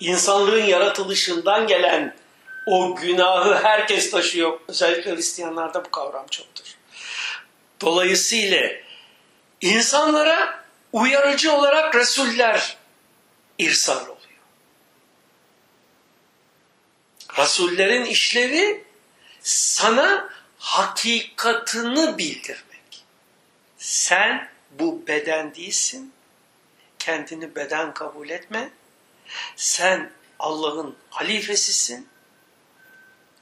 insanlığın 0.00 0.64
yaratılışından 0.64 1.66
gelen 1.66 2.16
o 2.66 2.96
günahı 2.96 3.54
herkes 3.54 4.10
taşıyor. 4.10 4.60
Özellikle 4.68 5.16
Hristiyanlarda 5.16 5.84
bu 5.84 5.90
kavram 5.90 6.26
çoktur. 6.26 6.64
Dolayısıyla 7.80 8.70
insanlara 9.60 10.64
uyarıcı 10.92 11.52
olarak 11.52 11.94
Resuller 11.94 12.76
irsal 13.58 14.02
oluyor. 14.02 14.21
Rasullerin 17.38 18.04
işlevi 18.04 18.84
sana 19.40 20.28
hakikatını 20.58 22.18
bildirmek. 22.18 23.04
Sen 23.78 24.48
bu 24.70 25.06
beden 25.06 25.54
değilsin. 25.54 26.12
Kendini 26.98 27.56
beden 27.56 27.94
kabul 27.94 28.28
etme. 28.28 28.70
Sen 29.56 30.10
Allah'ın 30.38 30.96
halifesisin. 31.10 32.08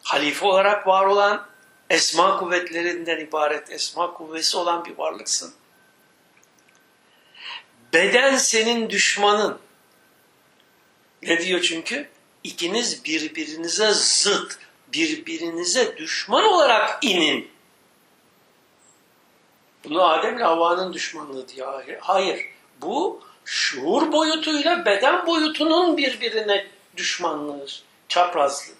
Halife 0.02 0.46
olarak 0.46 0.86
var 0.86 1.06
olan 1.06 1.46
esma 1.90 2.38
kuvvetlerinden 2.38 3.20
ibaret 3.20 3.70
esma 3.70 4.14
kuvvesi 4.14 4.56
olan 4.56 4.84
bir 4.84 4.98
varlıksın. 4.98 5.54
Beden 7.92 8.36
senin 8.36 8.90
düşmanın. 8.90 9.58
Ne 11.22 11.40
diyor 11.40 11.60
çünkü? 11.60 12.10
İkiniz 12.44 13.04
birbirinize 13.04 13.90
zıt, 13.92 14.58
birbirinize 14.92 15.96
düşman 15.96 16.44
olarak 16.44 16.98
inin. 17.04 17.50
Bunu 19.84 20.08
Adem 20.08 20.36
ile 20.36 20.44
Havva'nın 20.44 20.92
düşmanlığı 20.92 21.48
diyor. 21.48 21.84
Hayır. 22.00 22.46
Bu 22.80 23.22
şuur 23.44 24.12
boyutuyla 24.12 24.86
beden 24.86 25.26
boyutunun 25.26 25.96
birbirine 25.96 26.66
düşmanlığı, 26.96 27.66
çaprazlığı. 28.08 28.74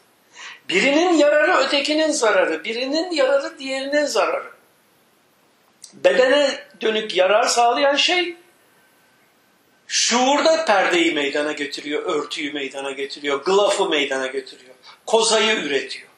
Birinin 0.69 1.13
yararı 1.13 1.57
ötekinin 1.57 2.11
zararı, 2.11 2.65
birinin 2.65 3.11
yararı 3.11 3.59
diğerinin 3.59 4.05
zararı. 4.05 4.51
Bedene 5.95 6.65
dönük 6.81 7.17
yarar 7.17 7.45
sağlayan 7.45 7.97
şey 7.97 8.37
şuurda 9.91 10.65
perdeyi 10.65 11.13
meydana 11.13 11.53
getiriyor, 11.53 12.03
örtüyü 12.03 12.53
meydana 12.53 12.93
getiriyor, 12.93 13.45
glafı 13.45 13.89
meydana 13.89 14.27
getiriyor, 14.27 14.75
kozayı 15.07 15.57
üretiyor. 15.57 16.09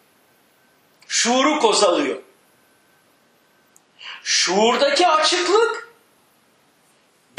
Şuuru 1.09 1.59
kozalıyor. 1.61 2.23
Şuurdaki 4.23 5.09
açıklık 5.09 5.89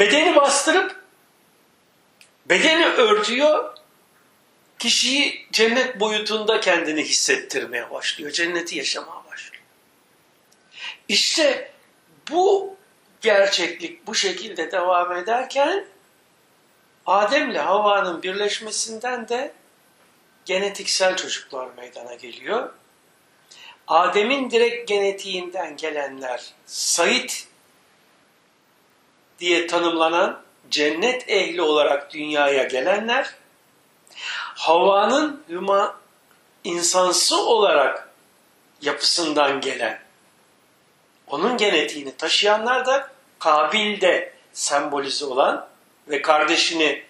bedeni 0.00 0.36
bastırıp 0.36 1.04
bedeni 2.46 2.86
örtüyor, 2.86 3.74
kişiyi 4.78 5.46
cennet 5.52 6.00
boyutunda 6.00 6.60
kendini 6.60 7.04
hissettirmeye 7.04 7.90
başlıyor. 7.90 8.30
Cenneti 8.30 8.78
yaşamaya 8.78 9.24
başlıyor. 9.30 9.62
İşte 11.08 11.72
bu 12.30 12.76
gerçeklik 13.20 14.06
bu 14.06 14.14
şekilde 14.14 14.72
devam 14.72 15.12
ederken 15.12 15.93
Adem 17.06 17.50
ile 17.50 17.58
Havva'nın 17.58 18.22
birleşmesinden 18.22 19.28
de 19.28 19.52
genetiksel 20.44 21.16
çocuklar 21.16 21.68
meydana 21.76 22.14
geliyor. 22.14 22.70
Adem'in 23.88 24.50
direkt 24.50 24.88
genetiğinden 24.88 25.76
gelenler 25.76 26.44
Said 26.66 27.30
diye 29.38 29.66
tanımlanan 29.66 30.42
cennet 30.70 31.30
ehli 31.30 31.62
olarak 31.62 32.12
dünyaya 32.12 32.64
gelenler, 32.64 33.34
Havva'nın 34.54 35.44
hüma 35.48 36.00
insansı 36.64 37.46
olarak 37.46 38.08
yapısından 38.82 39.60
gelen, 39.60 40.00
onun 41.26 41.56
genetiğini 41.56 42.16
taşıyanlar 42.16 42.86
da 42.86 43.10
Kabil'de 43.38 44.32
sembolize 44.52 45.24
olan 45.24 45.68
ve 46.08 46.22
kardeşini 46.22 47.04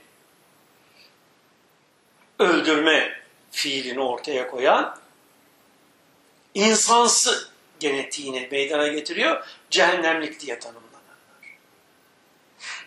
öldürme 2.38 3.20
fiilini 3.50 4.00
ortaya 4.00 4.50
koyan 4.50 4.98
insansı 6.54 7.48
genetiğini 7.80 8.48
meydana 8.50 8.88
getiriyor, 8.88 9.46
cehennemlik 9.70 10.40
diye 10.40 10.58
tanımlanırlar. 10.58 11.16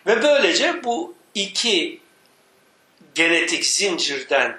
Ve 0.06 0.22
böylece 0.22 0.84
bu 0.84 1.14
iki 1.34 2.00
genetik 3.14 3.66
zincirden 3.66 4.58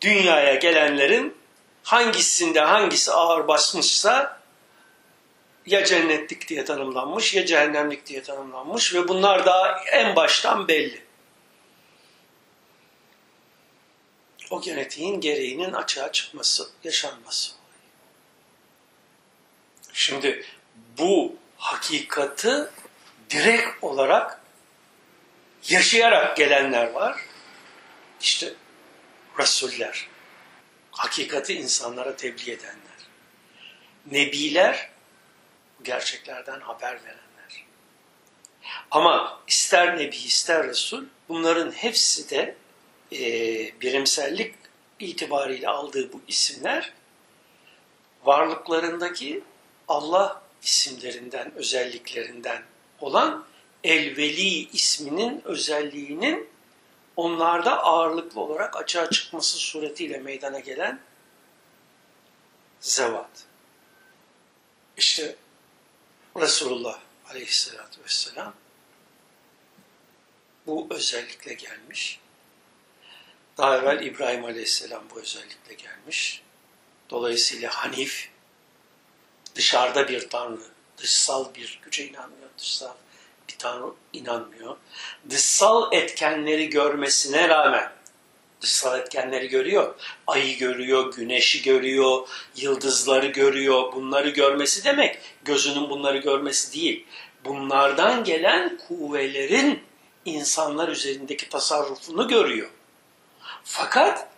dünyaya 0.00 0.54
gelenlerin 0.54 1.36
hangisinde 1.82 2.60
hangisi 2.60 3.12
ağır 3.12 3.48
basmışsa 3.48 4.39
ya 5.70 5.84
cennetlik 5.84 6.48
diye 6.48 6.64
tanımlanmış 6.64 7.34
ya 7.34 7.46
cehennemlik 7.46 8.06
diye 8.06 8.22
tanımlanmış 8.22 8.94
ve 8.94 9.08
bunlar 9.08 9.46
daha 9.46 9.84
en 9.84 10.16
baştan 10.16 10.68
belli. 10.68 11.02
O 14.50 14.60
genetiğin 14.60 15.20
gereğinin 15.20 15.72
açığa 15.72 16.12
çıkması, 16.12 16.70
yaşanması. 16.84 17.52
Şimdi 19.92 20.44
bu 20.98 21.36
hakikati 21.56 22.66
direkt 23.30 23.84
olarak 23.84 24.40
yaşayarak 25.68 26.36
gelenler 26.36 26.90
var. 26.90 27.20
İşte 28.20 28.54
Resuller, 29.38 30.06
hakikati 30.90 31.54
insanlara 31.54 32.16
tebliğ 32.16 32.50
edenler. 32.50 32.80
Nebiler, 34.10 34.89
gerçeklerden 35.84 36.60
haber 36.60 36.92
verenler. 37.04 37.66
Ama 38.90 39.40
ister 39.46 39.98
Nebi 39.98 40.16
ister 40.16 40.68
Resul 40.68 41.04
bunların 41.28 41.70
hepsi 41.70 42.30
de 42.30 42.56
e, 43.12 43.20
birimsellik 43.80 44.54
itibariyle 44.98 45.68
aldığı 45.68 46.12
bu 46.12 46.20
isimler 46.28 46.92
varlıklarındaki 48.24 49.42
Allah 49.88 50.42
isimlerinden, 50.62 51.54
özelliklerinden 51.54 52.62
olan 53.00 53.46
Elveli 53.84 54.68
isminin 54.68 55.42
özelliğinin 55.44 56.48
onlarda 57.16 57.82
ağırlıklı 57.82 58.40
olarak 58.40 58.76
açığa 58.76 59.10
çıkması 59.10 59.56
suretiyle 59.56 60.18
meydana 60.18 60.60
gelen 60.60 61.00
zevat. 62.80 63.30
İşte 64.96 65.36
Resulullah 66.36 66.98
aleyhissalatü 67.30 68.04
vesselam 68.04 68.54
bu 70.66 70.86
özellikle 70.90 71.54
gelmiş. 71.54 72.20
Daha 73.58 73.76
evvel 73.76 74.06
İbrahim 74.06 74.44
aleyhisselam 74.44 75.02
bu 75.14 75.20
özellikle 75.20 75.74
gelmiş. 75.74 76.42
Dolayısıyla 77.10 77.70
Hanif 77.70 78.30
dışarıda 79.54 80.08
bir 80.08 80.28
tanrı, 80.28 80.60
dışsal 80.96 81.54
bir 81.54 81.80
güce 81.84 82.08
inanmıyor, 82.08 82.50
dışsal 82.58 82.94
bir 83.48 83.58
tanrı 83.58 83.92
inanmıyor. 84.12 84.76
Dışsal 85.30 85.92
etkenleri 85.92 86.68
görmesine 86.68 87.48
rağmen 87.48 87.92
dışsal 88.60 89.00
etkenleri 89.00 89.48
görüyor. 89.48 89.94
Ayı 90.26 90.58
görüyor, 90.58 91.14
güneşi 91.14 91.62
görüyor, 91.62 92.28
yıldızları 92.56 93.26
görüyor. 93.26 93.92
Bunları 93.92 94.28
görmesi 94.28 94.84
demek 94.84 95.18
gözünün 95.44 95.90
bunları 95.90 96.18
görmesi 96.18 96.80
değil. 96.80 97.06
Bunlardan 97.44 98.24
gelen 98.24 98.78
kuvvelerin 98.88 99.80
insanlar 100.24 100.88
üzerindeki 100.88 101.48
tasarrufunu 101.48 102.28
görüyor. 102.28 102.68
Fakat 103.64 104.28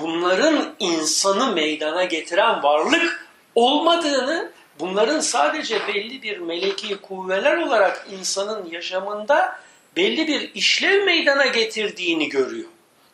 bunların 0.00 0.74
insanı 0.78 1.52
meydana 1.52 2.04
getiren 2.04 2.62
varlık 2.62 3.26
olmadığını, 3.54 4.52
bunların 4.80 5.20
sadece 5.20 5.88
belli 5.88 6.22
bir 6.22 6.38
meleki 6.38 6.96
kuvveler 6.96 7.56
olarak 7.56 8.06
insanın 8.12 8.70
yaşamında 8.70 9.60
belli 9.96 10.28
bir 10.28 10.54
işlev 10.54 11.04
meydana 11.04 11.46
getirdiğini 11.46 12.28
görüyor. 12.28 12.68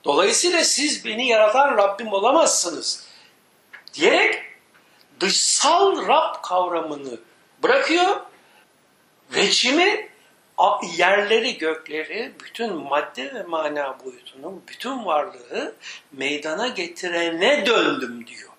Dolayısıyla 0.05 0.65
siz 0.65 1.05
beni 1.05 1.29
yaratan 1.29 1.77
Rabbim 1.79 2.13
olamazsınız 2.13 3.07
diyerek 3.95 4.43
dışsal 5.21 6.09
Rab 6.09 6.43
kavramını 6.43 7.19
bırakıyor. 7.63 8.21
Veçimi 9.35 10.11
yerleri, 10.97 11.59
gökleri, 11.59 12.33
bütün 12.45 12.75
madde 12.75 13.35
ve 13.35 13.43
mana 13.43 13.99
boyutunun 14.05 14.63
bütün 14.69 15.05
varlığı 15.05 15.75
meydana 16.13 16.69
getirene 16.69 17.67
döndüm 17.67 18.27
diyor. 18.27 18.51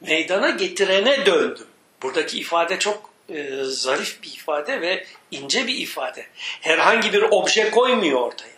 Meydana 0.00 0.50
getirene 0.50 1.26
döndüm. 1.26 1.66
Buradaki 2.02 2.38
ifade 2.38 2.78
çok 2.78 3.10
e, 3.28 3.64
zarif 3.64 4.22
bir 4.22 4.34
ifade 4.34 4.80
ve 4.80 5.06
ince 5.30 5.66
bir 5.66 5.76
ifade. 5.76 6.26
Herhangi 6.60 7.12
bir 7.12 7.22
obje 7.22 7.70
koymuyor 7.70 8.20
ortaya. 8.20 8.55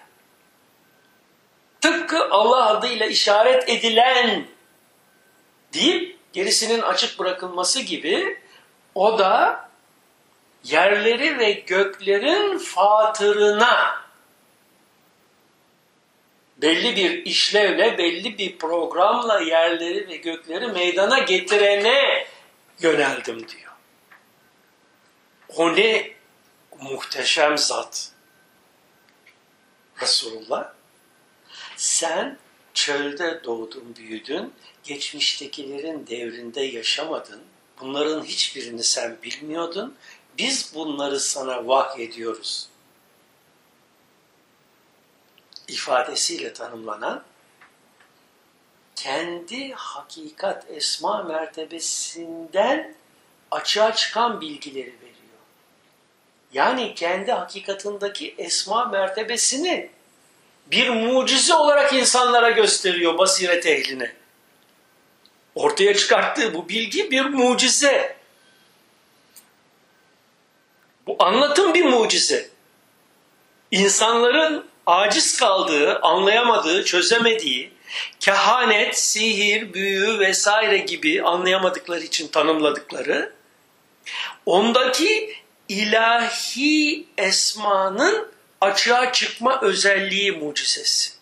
Tıpkı 1.80 2.30
Allah 2.30 2.66
adıyla 2.66 3.06
işaret 3.06 3.68
edilen 3.68 4.46
deyip 5.72 6.18
gerisinin 6.32 6.82
açık 6.82 7.18
bırakılması 7.18 7.80
gibi 7.80 8.40
o 8.94 9.18
da 9.18 9.68
yerleri 10.64 11.38
ve 11.38 11.52
göklerin 11.52 12.58
fatırına 12.58 14.08
belli 16.56 16.96
bir 16.96 17.26
işlevle, 17.26 17.98
belli 17.98 18.38
bir 18.38 18.58
programla 18.58 19.40
yerleri 19.40 20.08
ve 20.08 20.16
gökleri 20.16 20.66
meydana 20.66 21.18
getirene 21.18 22.26
yöneldim 22.80 23.48
diyor. 23.48 23.72
O 25.48 25.76
ne 25.76 26.10
muhteşem 26.80 27.58
zat. 27.58 28.10
Resulullah 30.00 30.77
sen 31.78 32.38
çölde 32.74 33.44
doğdun, 33.44 33.96
büyüdün, 33.96 34.52
geçmiştekilerin 34.84 36.06
devrinde 36.06 36.60
yaşamadın, 36.62 37.42
bunların 37.80 38.24
hiçbirini 38.24 38.84
sen 38.84 39.16
bilmiyordun, 39.22 39.94
biz 40.38 40.74
bunları 40.74 41.20
sana 41.20 41.66
vahyediyoruz. 41.66 42.68
ifadesiyle 45.68 46.52
tanımlanan 46.52 47.24
kendi 48.96 49.72
hakikat 49.72 50.70
esma 50.70 51.22
mertebesinden 51.22 52.94
açığa 53.50 53.94
çıkan 53.94 54.40
bilgileri 54.40 54.94
veriyor. 55.00 55.38
Yani 56.52 56.94
kendi 56.94 57.32
hakikatındaki 57.32 58.34
esma 58.38 58.84
mertebesini 58.84 59.90
bir 60.70 60.88
mucize 60.88 61.54
olarak 61.54 61.92
insanlara 61.92 62.50
gösteriyor 62.50 63.18
basiret 63.18 63.66
ehline. 63.66 64.12
Ortaya 65.54 65.96
çıkarttığı 65.96 66.54
bu 66.54 66.68
bilgi 66.68 67.10
bir 67.10 67.24
mucize. 67.24 68.16
Bu 71.06 71.16
anlatım 71.18 71.74
bir 71.74 71.84
mucize. 71.84 72.48
İnsanların 73.70 74.66
aciz 74.86 75.40
kaldığı, 75.40 75.98
anlayamadığı, 75.98 76.84
çözemediği, 76.84 77.72
kehanet, 78.20 78.98
sihir, 78.98 79.74
büyü 79.74 80.18
vesaire 80.18 80.78
gibi 80.78 81.22
anlayamadıkları 81.22 82.00
için 82.00 82.28
tanımladıkları, 82.28 83.32
ondaki 84.46 85.34
ilahi 85.68 87.06
esmanın 87.18 88.28
açığa 88.60 89.12
çıkma 89.12 89.60
özelliği 89.60 90.32
mucizesi. 90.32 91.12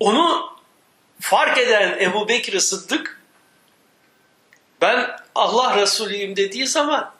Onu 0.00 0.56
fark 1.20 1.58
eden 1.58 1.98
Ebu 2.00 2.28
Bekir 2.28 2.60
Sıddık, 2.60 3.20
ben 4.80 5.16
Allah 5.34 5.76
Resulüyüm 5.76 6.36
dediği 6.36 6.66
zaman 6.66 7.14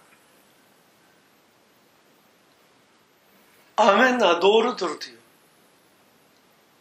amenna 3.77 4.43
doğrudur 4.43 5.01
diyor. 5.01 5.19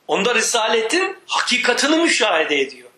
Onda 0.07 0.35
Risaletin 0.35 1.17
hakikatını 1.27 1.97
müşahede 1.97 2.59
ediyor. 2.59 2.89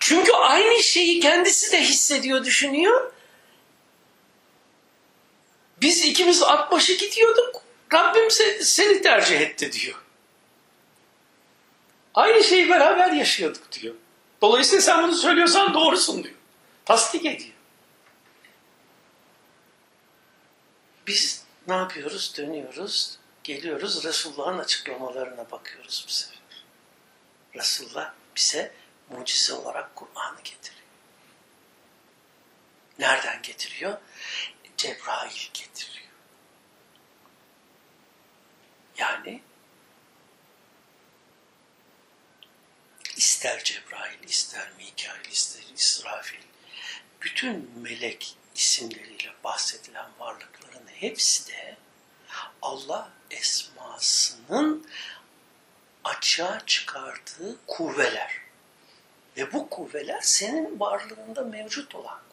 Çünkü 0.00 0.32
aynı 0.32 0.82
şeyi 0.82 1.20
kendisi 1.20 1.72
de 1.72 1.82
hissediyor, 1.82 2.44
düşünüyor. 2.44 3.12
Biz 5.80 6.04
ikimiz 6.04 6.42
at 6.42 6.72
başı 6.72 6.92
gidiyorduk. 6.92 7.62
Rabbim 7.92 8.30
seni 8.62 9.02
tercih 9.02 9.40
etti 9.40 9.72
diyor. 9.72 10.02
Aynı 12.14 12.44
şeyi 12.44 12.68
beraber 12.68 13.12
yaşıyorduk 13.12 13.72
diyor. 13.72 13.94
Dolayısıyla 14.42 14.82
sen 14.82 15.02
bunu 15.02 15.14
söylüyorsan 15.14 15.74
doğrusun 15.74 16.24
diyor. 16.24 16.34
Tasdik 16.84 17.26
ediyor. 17.26 17.54
Biz 21.06 21.44
ne 21.68 21.74
yapıyoruz? 21.74 22.34
Dönüyoruz, 22.36 23.18
geliyoruz 23.44 24.04
Resulullah'ın 24.04 24.58
açıklamalarına 24.58 25.50
bakıyoruz 25.50 26.04
bu 26.08 26.12
sefer. 26.12 26.38
Resulullah 27.54 28.12
bize 28.36 28.74
mucize 29.10 29.52
olarak 29.52 29.96
Kur'an'ı 29.96 30.40
getiriyor. 30.44 30.82
Nereden 32.98 33.42
getiriyor? 33.42 33.98
Cebrail 34.78 35.50
getiriyor. 35.54 36.08
Yani 38.98 39.42
ister 43.16 43.64
Cebrail, 43.64 44.22
ister 44.22 44.70
Mikail, 44.78 45.24
ister 45.30 45.64
İsrafil, 45.74 46.42
bütün 47.22 47.70
melek 47.82 48.36
isimleriyle 48.54 49.34
bahsedilen 49.44 50.10
varlıkların 50.18 50.86
hepsi 50.86 51.52
de 51.52 51.76
Allah 52.62 53.12
esmasının 53.30 54.86
açığa 56.04 56.66
çıkardığı 56.66 57.66
kuvveler. 57.66 58.40
Ve 59.36 59.52
bu 59.52 59.70
kuvveler 59.70 60.20
senin 60.20 60.80
varlığında 60.80 61.44
mevcut 61.44 61.94
olan 61.94 62.27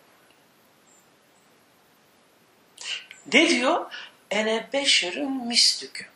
Ne 3.33 3.49
diyor? 3.49 3.85
Ene 4.31 4.69
beşerin 4.73 5.47
mislüküm. 5.47 6.07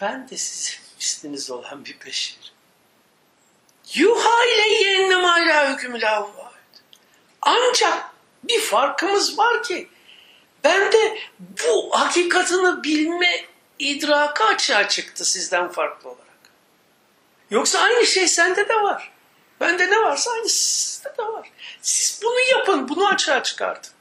Ben 0.00 0.28
de 0.28 0.36
sizin 0.36 0.80
misliniz 0.96 1.50
olan 1.50 1.84
bir 1.84 2.00
beşerim. 2.06 2.40
Yuha 3.94 4.44
ile 4.44 4.68
yennem 4.68 5.24
hala 5.24 5.72
hükmü 5.72 6.00
Ancak 7.42 8.10
bir 8.44 8.60
farkımız 8.60 9.38
var 9.38 9.62
ki 9.62 9.88
ben 10.64 10.92
de 10.92 11.18
bu 11.38 11.90
hakikatını 11.92 12.84
bilme 12.84 13.44
idraka 13.78 14.44
açığa 14.44 14.88
çıktı 14.88 15.24
sizden 15.24 15.68
farklı 15.68 16.08
olarak. 16.10 16.26
Yoksa 17.50 17.78
aynı 17.80 18.06
şey 18.06 18.28
sende 18.28 18.68
de 18.68 18.74
var. 18.74 19.12
Bende 19.60 19.90
ne 19.90 20.02
varsa 20.02 20.30
aynı 20.30 20.48
sizde 20.48 21.16
de 21.18 21.22
var. 21.22 21.50
Siz 21.82 22.20
bunu 22.22 22.40
yapın, 22.40 22.88
bunu 22.88 23.08
açığa 23.08 23.42
çıkartın. 23.42 23.92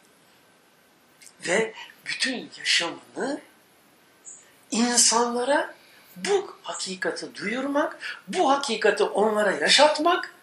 Ve 1.48 1.74
bütün 2.06 2.52
yaşamını 2.58 3.42
insanlara 4.72 5.76
bu 6.16 6.56
hakikati 6.64 7.36
duyurmak, 7.36 8.22
bu 8.28 8.52
hakikati 8.52 9.04
onlara 9.04 9.52
yaşatmak 9.52 10.34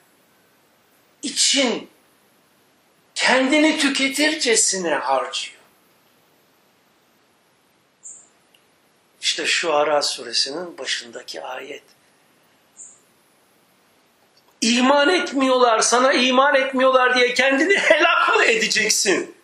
için 1.23 1.91
kendini 3.15 3.79
tüketircesine 3.79 4.95
harcıyor. 4.95 5.57
İşte 9.21 9.47
şu 9.47 9.75
Ara 9.75 10.03
suresinin 10.03 10.79
başındaki 10.79 11.43
ayet. 11.43 11.83
İman 14.61 15.09
etmiyorlar, 15.09 15.81
sana 15.81 16.13
iman 16.13 16.55
etmiyorlar 16.55 17.15
diye 17.15 17.35
kendini 17.35 17.79
helak 17.79 18.37
mı 18.37 18.45
edeceksin? 18.45 19.36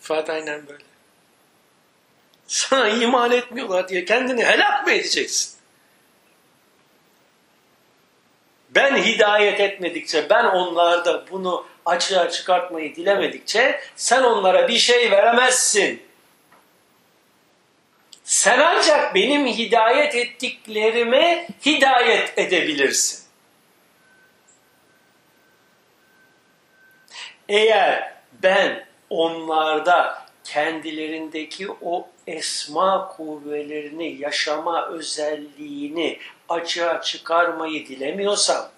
Fatih 0.00 0.34
aynen 0.34 0.66
böyle. 0.66 0.84
Sana 2.46 2.88
iman 2.88 3.32
etmiyorlar 3.32 3.88
diye 3.88 4.04
kendini 4.04 4.44
helak 4.44 4.86
mı 4.86 4.92
edeceksin? 4.92 5.60
Ben 8.70 8.96
hidayet 8.96 9.60
etmedikçe, 9.60 10.30
ben 10.30 10.44
onlarda 10.44 11.30
bunu 11.30 11.66
açığa 11.86 12.30
çıkartmayı 12.30 12.96
dilemedikçe 12.96 13.80
sen 13.96 14.22
onlara 14.22 14.68
bir 14.68 14.78
şey 14.78 15.10
veremezsin. 15.10 16.02
Sen 18.24 18.58
ancak 18.58 19.14
benim 19.14 19.46
hidayet 19.46 20.14
ettiklerime 20.14 21.48
hidayet 21.66 22.38
edebilirsin. 22.38 23.24
Eğer 27.48 28.14
ben 28.32 28.89
onlarda 29.10 30.22
kendilerindeki 30.44 31.68
o 31.82 32.08
esma 32.26 33.08
kuvvelerini, 33.16 34.16
yaşama 34.18 34.88
özelliğini 34.88 36.18
açığa 36.48 37.02
çıkarmayı 37.02 37.88
dilemiyorsam, 37.88 38.68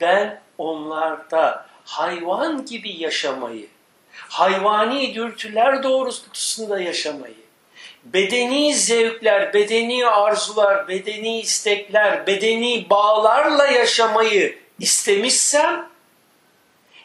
ben 0.00 0.40
onlarda 0.58 1.66
hayvan 1.84 2.64
gibi 2.66 3.02
yaşamayı, 3.02 3.66
hayvani 4.12 5.14
dürtüler 5.14 5.82
doğrultusunda 5.82 6.80
yaşamayı, 6.80 7.34
bedeni 8.04 8.74
zevkler, 8.74 9.54
bedeni 9.54 10.06
arzular, 10.06 10.88
bedeni 10.88 11.40
istekler, 11.40 12.26
bedeni 12.26 12.90
bağlarla 12.90 13.66
yaşamayı 13.66 14.58
istemişsem, 14.78 15.91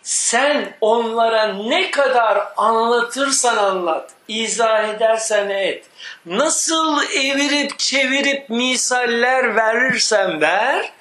sen 0.08 0.74
onlara 0.82 1.54
ne 1.54 1.92
kadar 1.92 2.44
anlatırsan 2.58 3.58
anlat, 3.58 4.12
izah 4.28 4.90
edersen 4.90 5.50
et, 5.50 5.86
nasıl 6.26 7.04
evirip 7.04 7.80
çevirip 7.80 8.50
misaller 8.50 9.56
verirsen 9.56 10.42
ver, 10.42 10.92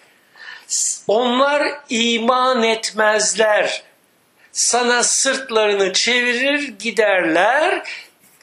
onlar 1.09 1.63
iman 1.89 2.63
etmezler. 2.63 3.83
Sana 4.53 5.03
sırtlarını 5.03 5.93
çevirir 5.93 6.79
giderler, 6.79 7.83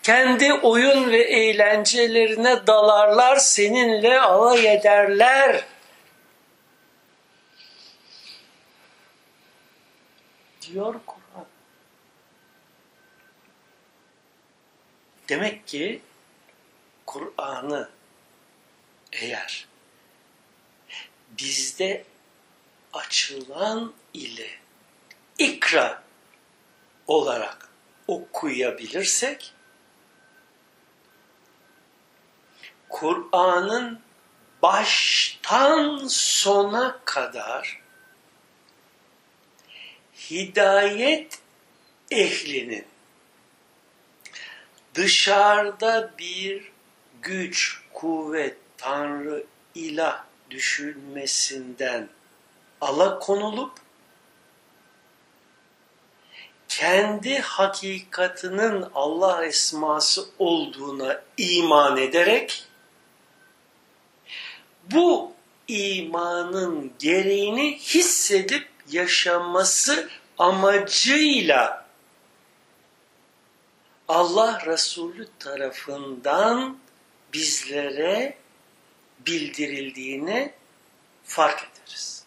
kendi 0.04 0.54
oyun 0.54 1.12
ve 1.12 1.24
eğlencelerine 1.24 2.68
dalarlar, 2.68 3.36
seninle 3.36 4.20
alay 4.22 4.74
ederler.'' 4.76 5.73
Diyor 10.68 10.96
Kur'an. 11.06 11.46
Demek 15.30 15.68
ki 15.68 16.02
Kur'an'ı 17.06 17.90
eğer 19.12 19.68
bizde 21.30 22.06
açılan 22.94 23.94
ile 24.14 24.50
ikra 25.38 26.04
olarak 27.08 27.70
okuyabilirsek 28.08 29.54
Kur'an'ın 32.90 34.02
baştan 34.62 36.08
sona 36.08 37.00
kadar 37.06 37.83
hidayet 40.32 41.40
ehlinin 42.12 42.86
dışarıda 44.96 46.12
bir 46.20 46.72
güç, 47.22 47.82
kuvvet, 47.94 48.58
tanrı, 48.78 49.46
ilah 49.76 50.24
düşünmesinden 50.50 52.10
alakonulup 52.82 53.72
kendi 56.68 57.40
hakikatinin 57.40 58.86
Allah 58.96 59.46
esması 59.46 60.26
olduğuna 60.40 61.22
iman 61.38 61.98
ederek 61.98 62.64
bu 64.92 65.34
imanın 65.68 66.94
gereğini 67.00 67.80
hissedip 67.80 68.68
yaşaması 68.90 70.10
amacıyla 70.38 71.88
Allah 74.08 74.66
Resulü 74.66 75.28
tarafından 75.40 76.78
bizlere 77.34 78.38
bildirildiğini 79.20 80.54
fark 81.24 81.60
ederiz. 81.60 82.24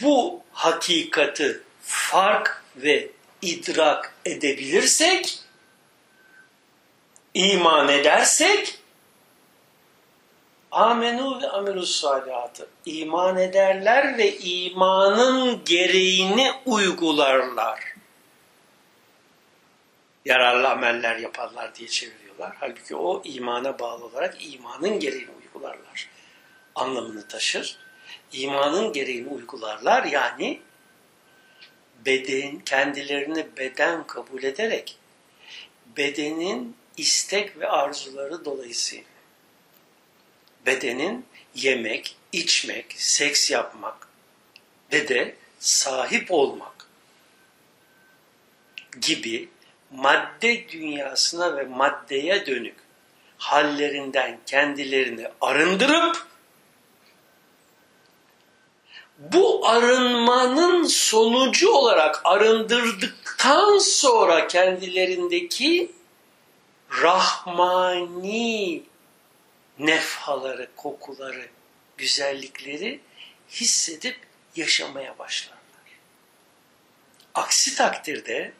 Bu 0.00 0.42
hakikati 0.52 1.62
fark 1.82 2.64
ve 2.76 3.10
idrak 3.42 4.14
edebilirsek, 4.24 5.38
iman 7.34 7.88
edersek, 7.88 8.81
amenu 10.72 11.42
ve 11.42 11.48
amelus 11.48 12.00
salihatı 12.00 12.68
iman 12.86 13.38
ederler 13.38 14.18
ve 14.18 14.38
imanın 14.38 15.64
gereğini 15.64 16.52
uygularlar. 16.66 17.94
Yararlı 20.24 20.68
ameller 20.68 21.16
yaparlar 21.16 21.74
diye 21.74 21.88
çeviriyorlar. 21.88 22.56
Halbuki 22.60 22.96
o 22.96 23.22
imana 23.24 23.78
bağlı 23.78 24.04
olarak 24.04 24.36
imanın 24.54 25.00
gereğini 25.00 25.30
uygularlar. 25.42 26.08
Anlamını 26.74 27.28
taşır. 27.28 27.78
İmanın 28.32 28.92
gereğini 28.92 29.28
uygularlar 29.28 30.04
yani 30.04 30.60
beden 32.06 32.58
kendilerini 32.58 33.46
beden 33.56 34.06
kabul 34.06 34.42
ederek 34.42 34.96
bedenin 35.96 36.76
istek 36.96 37.58
ve 37.58 37.68
arzuları 37.68 38.44
dolayısıyla 38.44 39.11
bedenin 40.66 41.26
yemek, 41.54 42.16
içmek, 42.32 42.94
seks 42.96 43.50
yapmak 43.50 44.08
ve 44.92 45.08
de 45.08 45.36
sahip 45.58 46.30
olmak 46.30 46.88
gibi 49.00 49.48
madde 49.90 50.68
dünyasına 50.68 51.56
ve 51.56 51.64
maddeye 51.64 52.46
dönük 52.46 52.74
hallerinden 53.38 54.38
kendilerini 54.46 55.28
arındırıp 55.40 56.26
bu 59.18 59.68
arınmanın 59.68 60.84
sonucu 60.84 61.70
olarak 61.70 62.20
arındırdıktan 62.24 63.78
sonra 63.78 64.46
kendilerindeki 64.46 65.92
rahmani 67.02 68.82
nefhaları, 69.78 70.68
kokuları, 70.76 71.48
güzellikleri 71.96 73.00
hissedip 73.48 74.16
yaşamaya 74.56 75.18
başlarlar. 75.18 75.62
Aksi 77.34 77.74
takdirde 77.74 78.52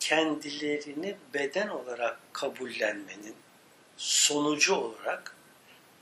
kendilerini 0.00 1.16
beden 1.34 1.68
olarak 1.68 2.18
kabullenmenin 2.32 3.34
sonucu 3.96 4.74
olarak 4.74 5.36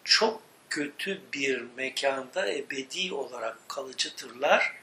çok 0.04 0.42
kötü 0.70 1.20
bir 1.32 1.64
mekanda 1.76 2.52
ebedi 2.52 3.14
olarak 3.14 3.68
kalıcıdırlar. 3.68 4.74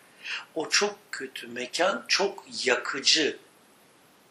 O 0.56 0.70
çok 0.70 1.00
kötü 1.12 1.48
mekan 1.48 2.06
çok 2.08 2.46
yakıcı 2.66 3.40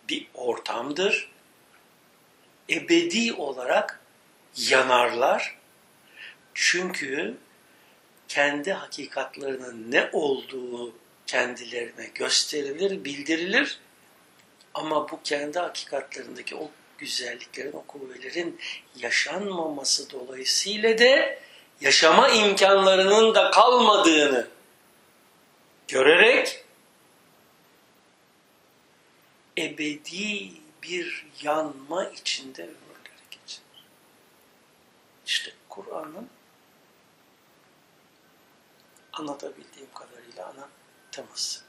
bir 0.09 0.29
ortamdır. 0.35 1.31
Ebedi 2.71 3.33
olarak 3.33 4.01
yanarlar. 4.57 5.57
Çünkü 6.55 7.37
kendi 8.29 8.73
hakikatlerinin 8.73 9.93
ne 9.93 10.11
olduğu 10.13 10.93
kendilerine 11.27 12.07
gösterilir, 12.15 13.05
bildirilir. 13.05 13.81
Ama 14.75 15.11
bu 15.11 15.21
kendi 15.25 15.59
hakikatlerindeki 15.59 16.57
o 16.57 16.71
güzelliklerin, 16.99 17.73
o 17.73 17.83
kuvvelerin 17.83 18.61
yaşanmaması 18.97 20.11
dolayısıyla 20.11 20.99
de 20.99 21.39
yaşama 21.81 22.29
imkanlarının 22.29 23.35
da 23.35 23.51
kalmadığını 23.51 24.49
görerek 25.89 26.65
ebedi 29.59 30.51
bir 30.83 31.27
yanma 31.43 32.05
içinde 32.05 32.69
Kur'an'ın 35.77 36.29
anlatabildiğim 39.13 39.93
kadarıyla 39.95 40.47
ana 40.47 40.69
teması. 41.11 41.66